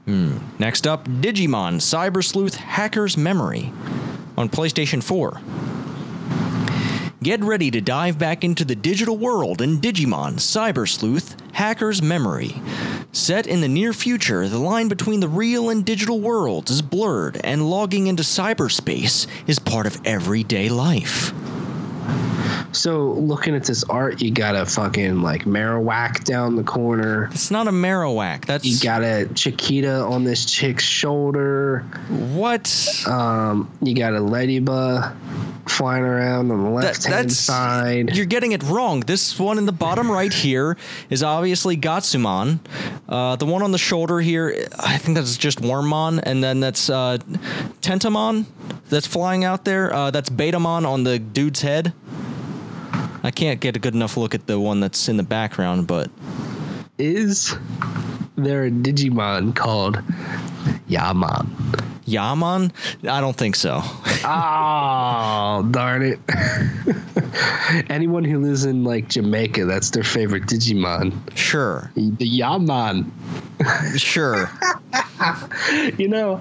[0.06, 0.38] Hmm.
[0.58, 3.72] Next up, Digimon Cyber Sleuth Hacker's Memory
[4.36, 5.40] on PlayStation 4.
[7.22, 12.60] Get ready to dive back into the digital world in Digimon Cyber Sleuth Hacker's Memory.
[13.12, 17.40] Set in the near future, the line between the real and digital worlds is blurred,
[17.44, 21.32] and logging into cyberspace is part of everyday life.
[22.72, 27.28] So looking at this art, you got a fucking like Marowak down the corner.
[27.32, 28.44] It's not a Marowak.
[28.46, 31.80] That's You got a Chiquita on this chick's shoulder.
[32.34, 33.04] what?
[33.06, 35.12] Um, you got a Ladybug
[35.68, 38.16] flying around on the That- left hand side.
[38.16, 39.00] You're getting it wrong.
[39.00, 40.76] This one in the bottom right here
[41.10, 42.60] is obviously Gatsumon.
[43.08, 46.88] Uh, the one on the shoulder here, I think that's just Wormmon, and then that's
[46.88, 47.18] uh,
[47.82, 48.46] Tentomon
[48.88, 49.92] that's flying out there.
[49.92, 51.92] Uh, that's Betamon on the dude's head.
[53.22, 56.10] I can't get a good enough look at the one that's in the background, but
[56.98, 57.54] Is
[58.36, 60.02] there a Digimon called
[60.88, 61.54] Yaman?
[62.06, 62.72] Yaman?
[63.08, 63.80] I don't think so.
[64.24, 66.18] Oh, darn it.
[67.90, 71.12] Anyone who lives in like Jamaica, that's their favorite Digimon.
[71.36, 71.90] Sure.
[71.94, 73.10] The Yaman.
[73.96, 74.50] Sure.
[75.98, 76.40] You know,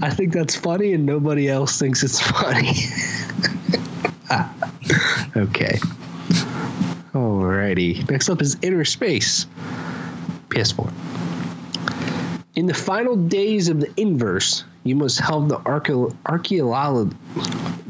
[0.00, 2.72] I think that's funny and nobody else thinks it's funny.
[5.36, 5.78] okay.
[7.14, 8.10] Alrighty.
[8.10, 9.46] Next up is InnerSpace.
[10.48, 10.92] PS4.
[12.56, 15.58] In the final days of the inverse, you must help the
[16.26, 17.16] archaeologist.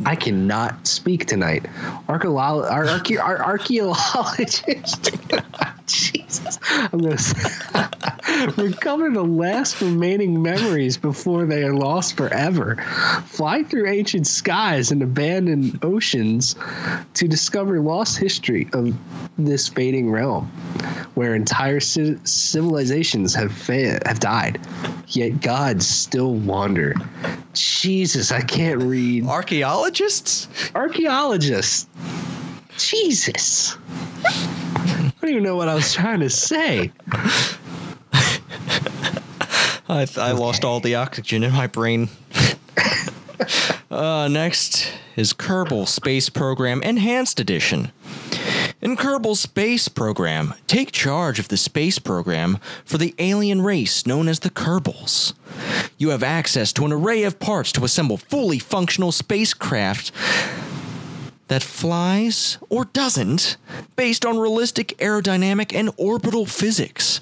[0.05, 1.67] I cannot speak tonight.
[2.09, 2.27] Ar-
[3.19, 5.11] ar- archaeologist.
[5.87, 6.59] Jesus.
[6.71, 7.91] I'm going to
[8.57, 12.77] recover the last remaining memories before they are lost forever.
[13.27, 16.57] Fly through ancient skies and abandoned oceans
[17.15, 18.95] to discover lost history of
[19.37, 20.47] this fading realm,
[21.15, 24.61] where entire ci- civilizations have fa- have died,
[25.09, 26.95] yet gods still wander.
[27.53, 29.27] Jesus, I can't read.
[29.27, 30.49] Archaeologists?
[30.75, 31.87] Archaeologists.
[32.79, 33.77] Jesus.
[34.25, 36.91] I don't even know what I was trying to say.
[39.89, 42.09] I, I lost all the oxygen in my brain.
[43.91, 47.93] uh, next is Kerbal Space Program Enhanced Edition.
[48.81, 54.27] In Kerbal Space Program, take charge of the space program for the alien race known
[54.27, 55.35] as the Kerbals.
[55.99, 60.13] You have access to an array of parts to assemble fully functional spacecraft
[61.49, 63.59] that flies or doesn't
[63.97, 67.21] based on realistic aerodynamic and orbital physics.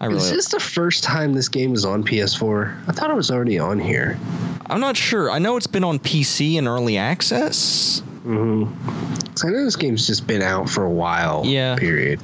[0.00, 2.88] I Is this the first time this game is on PS4?
[2.88, 4.18] I thought it was already on here.
[4.66, 5.30] I'm not sure.
[5.30, 8.02] I know it's been on PC in early access.
[8.24, 11.42] 'Cause I know this game's just been out for a while.
[11.46, 11.76] Yeah.
[11.76, 12.20] Period.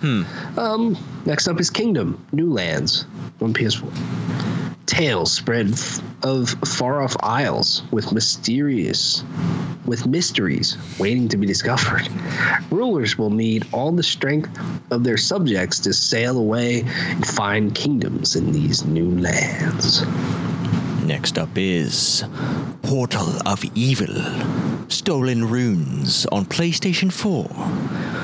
[0.00, 0.22] Hmm.
[0.56, 0.96] Um.
[1.24, 3.06] Next up is Kingdom New Lands
[3.40, 3.90] on PS4.
[4.86, 5.74] Tales spread
[6.22, 9.24] of far off isles with mysterious,
[9.84, 12.08] with mysteries waiting to be discovered.
[12.70, 14.58] Rulers will need all the strength
[14.90, 20.04] of their subjects to sail away and find kingdoms in these new lands.
[21.04, 22.24] Next up is
[22.82, 24.14] Portal of Evil
[24.88, 28.15] Stolen Runes on PlayStation 4.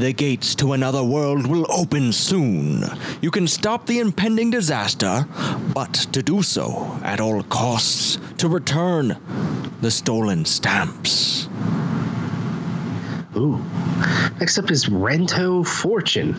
[0.00, 2.84] The gates to another world will open soon.
[3.20, 5.26] You can stop the impending disaster,
[5.74, 9.18] but to do so at all costs to return
[9.82, 11.50] the stolen stamps.
[13.36, 13.62] Ooh.
[14.40, 16.32] Next up is Rento Fortune.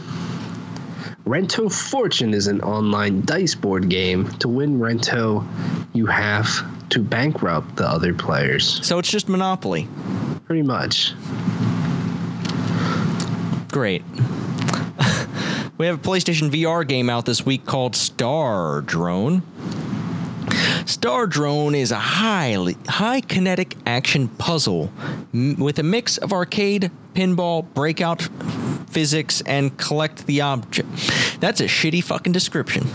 [1.27, 4.27] Rento Fortune is an online dice board game.
[4.39, 5.45] To win Rento,
[5.93, 6.49] you have
[6.89, 8.83] to bankrupt the other players.
[8.83, 9.87] So it's just Monopoly.
[10.47, 11.13] Pretty much.
[13.71, 14.03] Great.
[15.77, 19.41] we have a PlayStation VR game out this week called Star Drone.
[20.85, 24.91] Star Drone is a highly high kinetic action puzzle
[25.33, 28.27] m- with a mix of arcade, pinball, breakout
[28.89, 30.89] physics, and collect the object.
[31.39, 32.85] That's a shitty fucking description.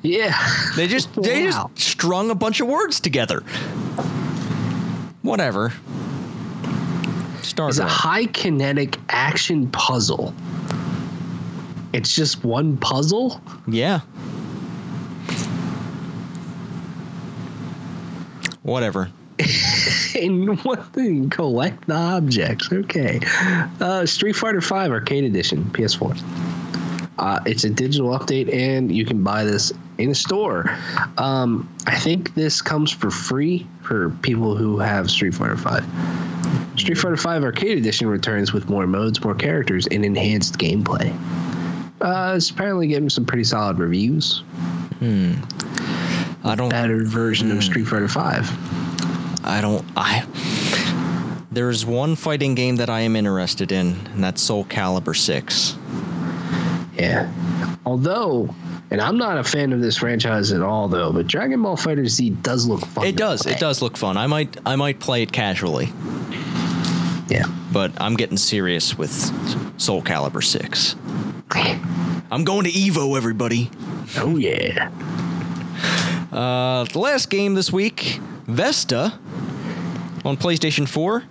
[0.00, 0.34] Yeah.
[0.76, 1.70] They just they Wow.
[1.74, 3.40] just strung a bunch of words together.
[5.20, 5.74] Whatever.
[7.44, 10.34] Star It's a high kinetic action puzzle.
[11.92, 13.40] It's just one puzzle?
[13.66, 14.00] Yeah.
[18.62, 19.10] Whatever.
[20.14, 21.30] And what thing?
[21.30, 22.70] Collect the objects.
[22.70, 23.18] Okay.
[23.80, 26.22] Uh, Street Fighter V Arcade Edition, PS4.
[27.18, 29.72] Uh, it's a digital update, and you can buy this
[30.02, 30.76] in a store.
[31.18, 35.84] Um, I think this comes for free for people who have Street Fighter Five.
[36.76, 41.12] Street Fighter Five Arcade Edition returns with more modes, more characters, and enhanced gameplay.
[42.00, 44.40] Uh, it's apparently getting some pretty solid reviews.
[44.98, 45.34] Hmm.
[46.44, 48.50] I don't Better version of Street Fighter Five.
[49.44, 50.24] I don't I
[51.50, 55.76] There's one fighting game that I am interested in, and that's Soul Calibur 6.
[56.96, 57.30] Yeah.
[57.84, 58.54] Although,
[58.92, 61.12] and I'm not a fan of this franchise at all, though.
[61.12, 63.06] But Dragon Ball FighterZ does look fun.
[63.06, 63.42] It does.
[63.42, 63.52] play.
[63.52, 64.16] It does look fun.
[64.16, 65.86] I might I might play it casually,
[67.28, 67.46] Yeah.
[67.72, 69.10] but I'm getting serious with
[69.80, 70.94] Soul Calibur 6.
[72.30, 73.70] I'm going to Evo everybody.
[74.18, 74.90] Oh yeah.
[76.30, 79.18] Uh, the last game this week, Vesta,
[80.24, 81.24] on PlayStation 4.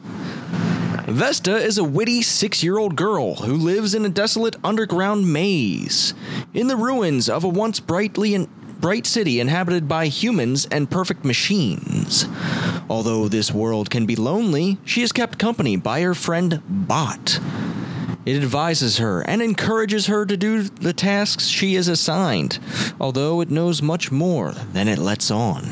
[1.07, 6.14] Vesta is a witty six year old girl who lives in a desolate underground maze
[6.53, 8.48] in the ruins of a once brightly and
[8.80, 12.26] bright city inhabited by humans and perfect machines.
[12.90, 17.40] Although this world can be lonely, she is kept company by her friend Bot.
[18.26, 22.60] It advises her and encourages her to do the tasks she is assigned,
[22.99, 25.64] although it knows much more than it lets on.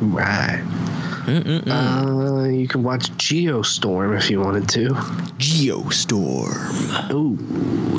[0.00, 0.85] Right.
[1.26, 4.90] Uh, you can watch Geostorm if you wanted to.
[5.38, 7.08] Geostorm.
[7.10, 7.36] Oh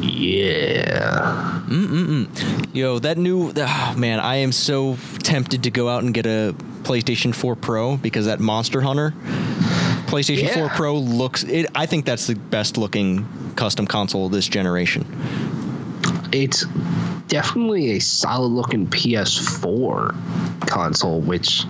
[0.02, 1.62] yeah.
[1.68, 2.74] Mm-mm-mm.
[2.74, 6.56] Yo, that new oh, man, I am so tempted to go out and get a
[6.84, 9.14] PlayStation 4 Pro because that Monster Hunter
[10.08, 10.68] PlayStation Yeah.
[10.68, 15.06] 4 Pro looks it I think that's the best looking custom console of this generation.
[16.32, 16.66] It's
[17.28, 20.16] definitely a solid looking PS4
[20.68, 21.66] console, which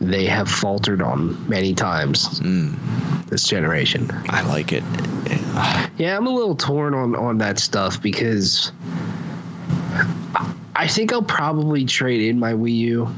[0.00, 2.74] they have faltered on many times mm.
[3.26, 4.10] this generation.
[4.28, 4.82] I like it.
[5.96, 8.72] Yeah, I'm a little torn on on that stuff because
[10.76, 13.14] I think I'll probably trade in my Wii U.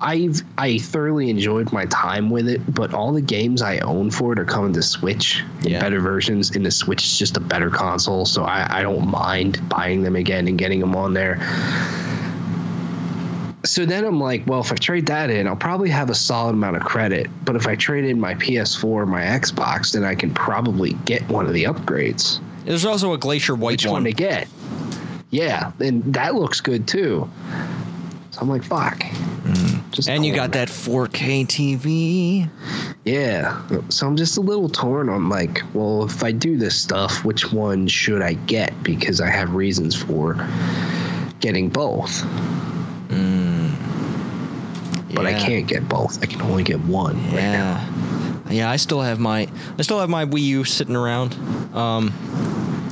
[0.00, 4.32] I've I thoroughly enjoyed my time with it, but all the games I own for
[4.32, 5.80] it are coming to Switch in Yeah.
[5.80, 9.66] better versions, and the Switch is just a better console, so I, I don't mind
[9.68, 11.38] buying them again and getting them on there.
[13.64, 16.52] So then I'm like, well, if I trade that in, I'll probably have a solid
[16.52, 17.28] amount of credit.
[17.44, 21.26] But if I trade in my PS4 or my Xbox, then I can probably get
[21.28, 22.40] one of the upgrades.
[22.66, 23.92] There's also a Glacier White Which one.
[23.94, 24.48] one to get?
[25.30, 27.30] Yeah, and that looks good too.
[28.30, 29.02] So I'm like, fuck.
[29.02, 29.90] Hmm.
[29.92, 32.48] Just and you got that 4K TV.
[33.04, 33.62] Yeah.
[33.90, 37.52] So I'm just a little torn on like, well, if I do this stuff, which
[37.52, 38.72] one should I get?
[38.82, 40.34] Because I have reasons for
[41.40, 42.22] getting both.
[43.10, 43.43] Hmm.
[45.14, 46.22] But I can't get both.
[46.22, 47.88] I can only get one right now.
[47.88, 48.50] Yeah.
[48.50, 51.34] Yeah, I still have my I still have my Wii U sitting around.
[51.74, 52.12] Um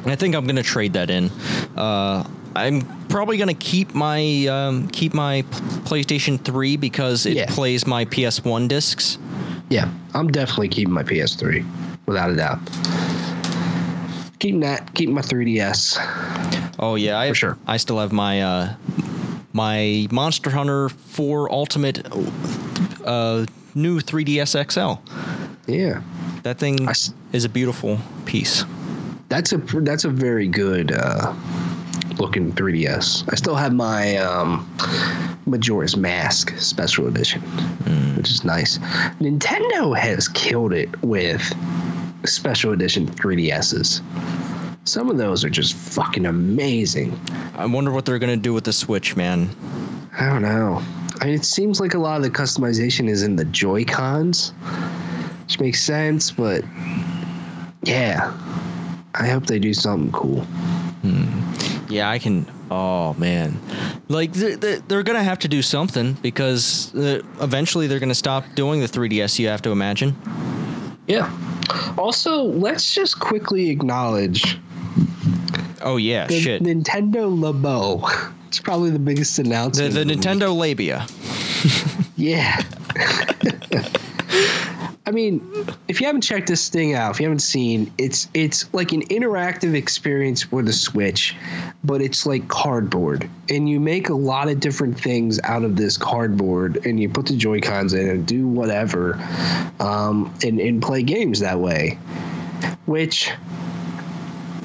[0.06, 1.30] I think I'm gonna trade that in.
[1.76, 2.24] Uh
[2.54, 5.42] I'm probably gonna keep my um, keep my
[5.84, 7.46] PlayStation 3 because it Yeah.
[7.48, 9.16] plays my PS1 discs.
[9.70, 11.64] Yeah, I'm definitely keeping my PS3,
[12.04, 12.58] without a doubt.
[14.38, 15.96] Keeping that, keeping my 3DS.
[16.78, 17.58] Oh yeah, I For sure.
[17.66, 18.74] I still have my uh,
[19.52, 22.06] my Monster Hunter 4 Ultimate
[23.04, 25.00] uh, new 3DS XL.
[25.70, 26.02] Yeah,
[26.42, 28.64] That thing s- is a beautiful piece.
[29.28, 31.32] that's a that's a very good uh,
[32.18, 33.24] looking 3DS.
[33.32, 34.68] I still have my um,
[35.46, 37.40] Majora's Mask Special Edition,
[38.16, 38.78] which is nice.
[39.20, 41.42] Nintendo has killed it with
[42.24, 44.00] Special Edition 3DSs.
[44.84, 47.18] Some of those are just fucking amazing.
[47.54, 49.48] I wonder what they're gonna do with the Switch, man.
[50.18, 50.82] I don't know.
[51.20, 54.50] I mean, it seems like a lot of the customization is in the Joy Cons,
[55.44, 56.64] which makes sense, but
[57.84, 58.32] yeah,
[59.14, 60.44] I hope they do something cool.
[61.88, 62.46] Yeah, I can.
[62.70, 63.60] Oh man,
[64.08, 68.44] like they're, they're- they're gonna have to do something because uh, eventually they're gonna stop
[68.54, 69.38] doing the 3DS.
[69.38, 70.16] You have to imagine.
[71.06, 71.30] Yeah.
[71.98, 74.58] Also, let's just quickly acknowledge
[75.82, 76.62] Oh yeah, the shit.
[76.62, 78.32] Nintendo Labo.
[78.48, 79.94] It's probably the biggest announcement.
[79.94, 80.18] the week.
[80.18, 81.06] Nintendo Labia.
[82.16, 82.62] Yeah.
[85.04, 85.46] I mean,
[85.88, 89.02] if you haven't checked this thing out, if you haven't seen, it's it's like an
[89.08, 91.34] interactive experience for the Switch,
[91.82, 95.96] but it's like cardboard, and you make a lot of different things out of this
[95.96, 99.14] cardboard, and you put the Joy Cons in and do whatever,
[99.80, 101.98] um, and and play games that way.
[102.86, 103.30] Which,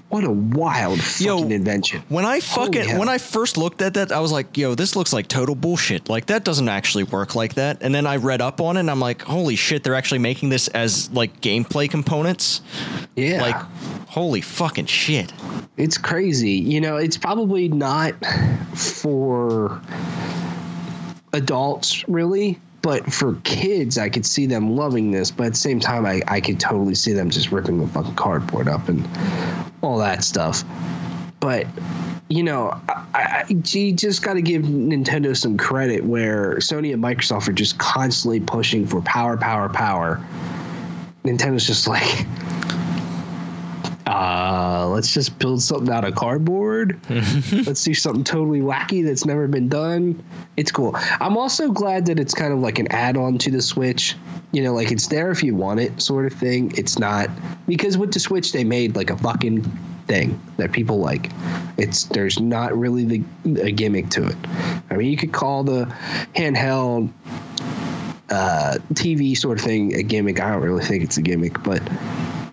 [0.09, 2.01] what a wild Yo, fucking invention!
[2.07, 5.11] When I fucking when I first looked at that, I was like, "Yo, this looks
[5.11, 6.09] like total bullshit.
[6.09, 8.91] Like that doesn't actually work like that." And then I read up on it, and
[8.91, 9.84] I'm like, "Holy shit!
[9.84, 12.61] They're actually making this as like gameplay components.
[13.15, 13.55] Yeah, Like,
[14.07, 15.34] holy fucking shit!"
[15.75, 16.51] It's crazy.
[16.51, 18.13] You know, it's probably not
[18.75, 19.81] for
[21.34, 25.30] adults really, but for kids, I could see them loving this.
[25.30, 28.15] But at the same time, I, I could totally see them just ripping the fucking
[28.15, 29.05] cardboard up and
[29.81, 30.64] all that stuff.
[31.41, 31.68] But
[32.30, 37.03] you know, I, I, you just got to give Nintendo some credit where Sony and
[37.03, 40.26] Microsoft are just constantly pushing for power, power, power.
[41.26, 42.26] Nintendo's just like,
[44.07, 46.99] uh, let's just build something out of cardboard.
[47.09, 50.23] let's do something totally wacky that's never been done.
[50.55, 50.95] It's cool.
[51.19, 54.15] I'm also glad that it's kind of like an add-on to the Switch.
[54.53, 56.71] You know, like it's there if you want it, sort of thing.
[56.77, 57.29] It's not
[57.67, 59.63] because with the Switch they made like a fucking
[60.07, 61.29] thing that people like.
[61.77, 64.38] It's there's not really the a gimmick to it.
[64.89, 65.85] I mean, you could call the
[66.34, 67.11] handheld
[68.29, 70.39] uh, TV sort of thing a gimmick.
[70.39, 71.81] I don't really think it's a gimmick, but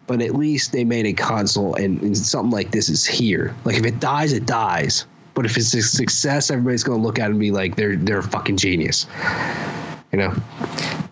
[0.07, 3.55] but at least they made a console and, and something like this is here.
[3.65, 5.07] Like if it dies, it dies.
[5.35, 8.19] But if it's a success, everybody's gonna look at it and be like, they're they're
[8.19, 9.07] a fucking genius.
[10.13, 10.35] You know?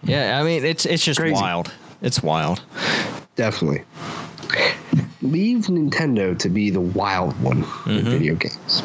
[0.04, 1.34] Yeah, I mean, it's it's just Crazy.
[1.34, 1.72] wild.
[2.02, 2.62] It's wild.
[3.36, 3.82] definitely.
[5.22, 8.82] Leave Nintendo to be the wild one in video games.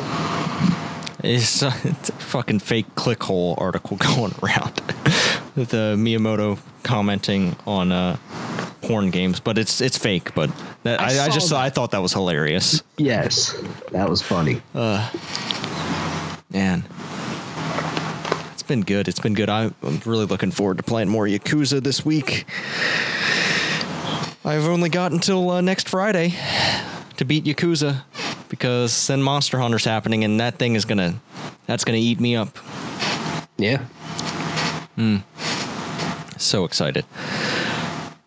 [1.23, 4.81] It's, uh, it's a fucking fake clickhole article going around
[5.55, 8.17] with uh, Miyamoto commenting on uh,
[8.88, 10.34] porn games, but it's it's fake.
[10.34, 10.51] But
[10.84, 11.57] that, I I, I, just that.
[11.57, 12.81] I thought that was hilarious.
[12.97, 13.53] Yes,
[13.91, 14.61] that was funny.
[14.73, 16.84] Man,
[18.53, 19.07] it's been good.
[19.07, 19.49] It's been good.
[19.49, 22.45] I, I'm really looking forward to playing more Yakuza this week.
[24.45, 26.34] I've only got until uh, next Friday
[27.18, 28.03] to beat Yakuza
[28.47, 31.15] because then Monster Hunter's happening, and that thing is gonna
[31.65, 32.57] that's gonna eat me up.
[33.57, 33.80] Yeah.
[34.95, 35.18] Hmm.
[36.38, 37.03] So excited.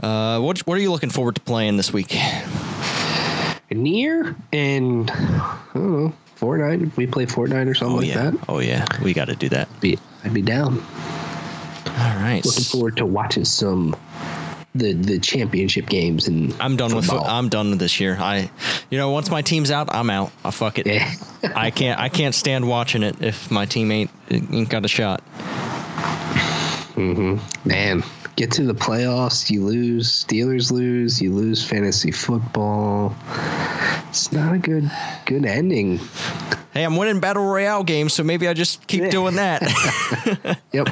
[0.00, 2.08] Uh, what what are you looking forward to playing this week?
[3.70, 6.82] NieR and I don't know Fortnite.
[6.86, 9.36] If we play Fortnite or something Oh like yeah, that, oh yeah, we got to
[9.36, 9.68] do that.
[9.80, 10.78] be I'd be down.
[11.86, 13.94] All right, Looking forward to watching some
[14.74, 17.10] the the championship games and I'm done with.
[17.12, 18.16] I'm done with this year.
[18.18, 18.50] I,
[18.88, 20.32] you know, once my team's out, I'm out.
[20.44, 20.86] I fuck it.
[20.86, 21.12] Yeah.
[21.54, 25.22] I can't I can't stand watching it if my team ain't ain't got a shot.
[26.94, 27.40] Mhm.
[27.64, 28.02] Man,
[28.40, 30.24] get to the playoffs, you lose.
[30.24, 33.14] Steelers lose, you lose fantasy football.
[34.08, 34.90] It's not a good
[35.26, 35.98] good ending.
[36.72, 39.10] Hey, I'm winning battle royale games, so maybe I just keep Yeah.
[39.10, 39.60] doing that.
[40.72, 40.88] Yep.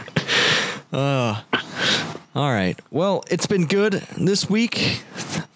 [0.92, 2.78] All right.
[2.90, 5.00] Well, it's been good this week.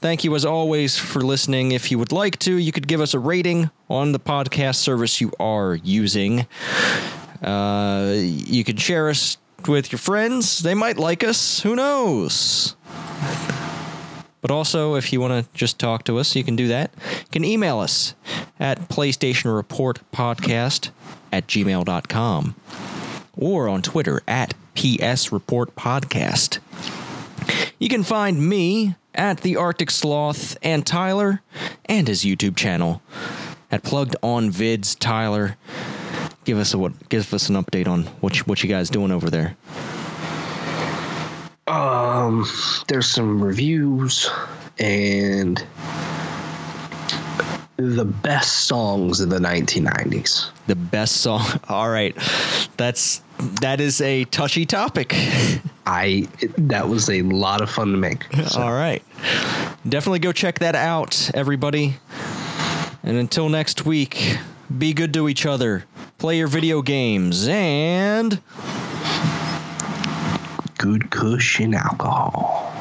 [0.00, 1.72] Thank you as always for listening.
[1.72, 5.20] If you would like to, you could give us a rating on the podcast service
[5.20, 6.46] you are using.
[7.42, 9.36] Uh, you could share us
[9.68, 10.60] with your friends.
[10.60, 11.60] They might like us.
[11.60, 12.76] Who knows?
[14.40, 16.90] But also, if you want to just talk to us, you can do that.
[17.20, 18.14] You can email us
[18.58, 20.90] at PlayStation Report Podcast
[21.30, 22.56] at gmail.com
[23.36, 26.58] or on Twitter at PS Report Podcast.
[27.78, 31.42] You can find me at the Arctic Sloth and Tyler
[31.86, 33.00] and his YouTube channel
[33.70, 34.98] at Plugged On Vids.
[34.98, 35.56] Tyler,
[36.44, 37.08] give us a what?
[37.08, 39.56] Give us an update on what you, what you guys doing over there.
[41.66, 42.46] Um,
[42.88, 44.28] there's some reviews
[44.78, 45.64] and
[47.76, 50.50] the best songs of the 1990s.
[50.66, 51.44] The best song.
[51.68, 52.16] All right,
[52.76, 53.22] that's
[53.60, 55.14] that is a touchy topic.
[55.86, 56.28] I
[56.58, 58.24] that was a lot of fun to make.
[58.46, 59.02] So, All right,
[59.88, 61.96] definitely go check that out, everybody.
[63.04, 64.38] And until next week,
[64.78, 65.84] be good to each other,
[66.22, 68.40] play your video games, and.
[70.78, 72.71] good cushion alcohol.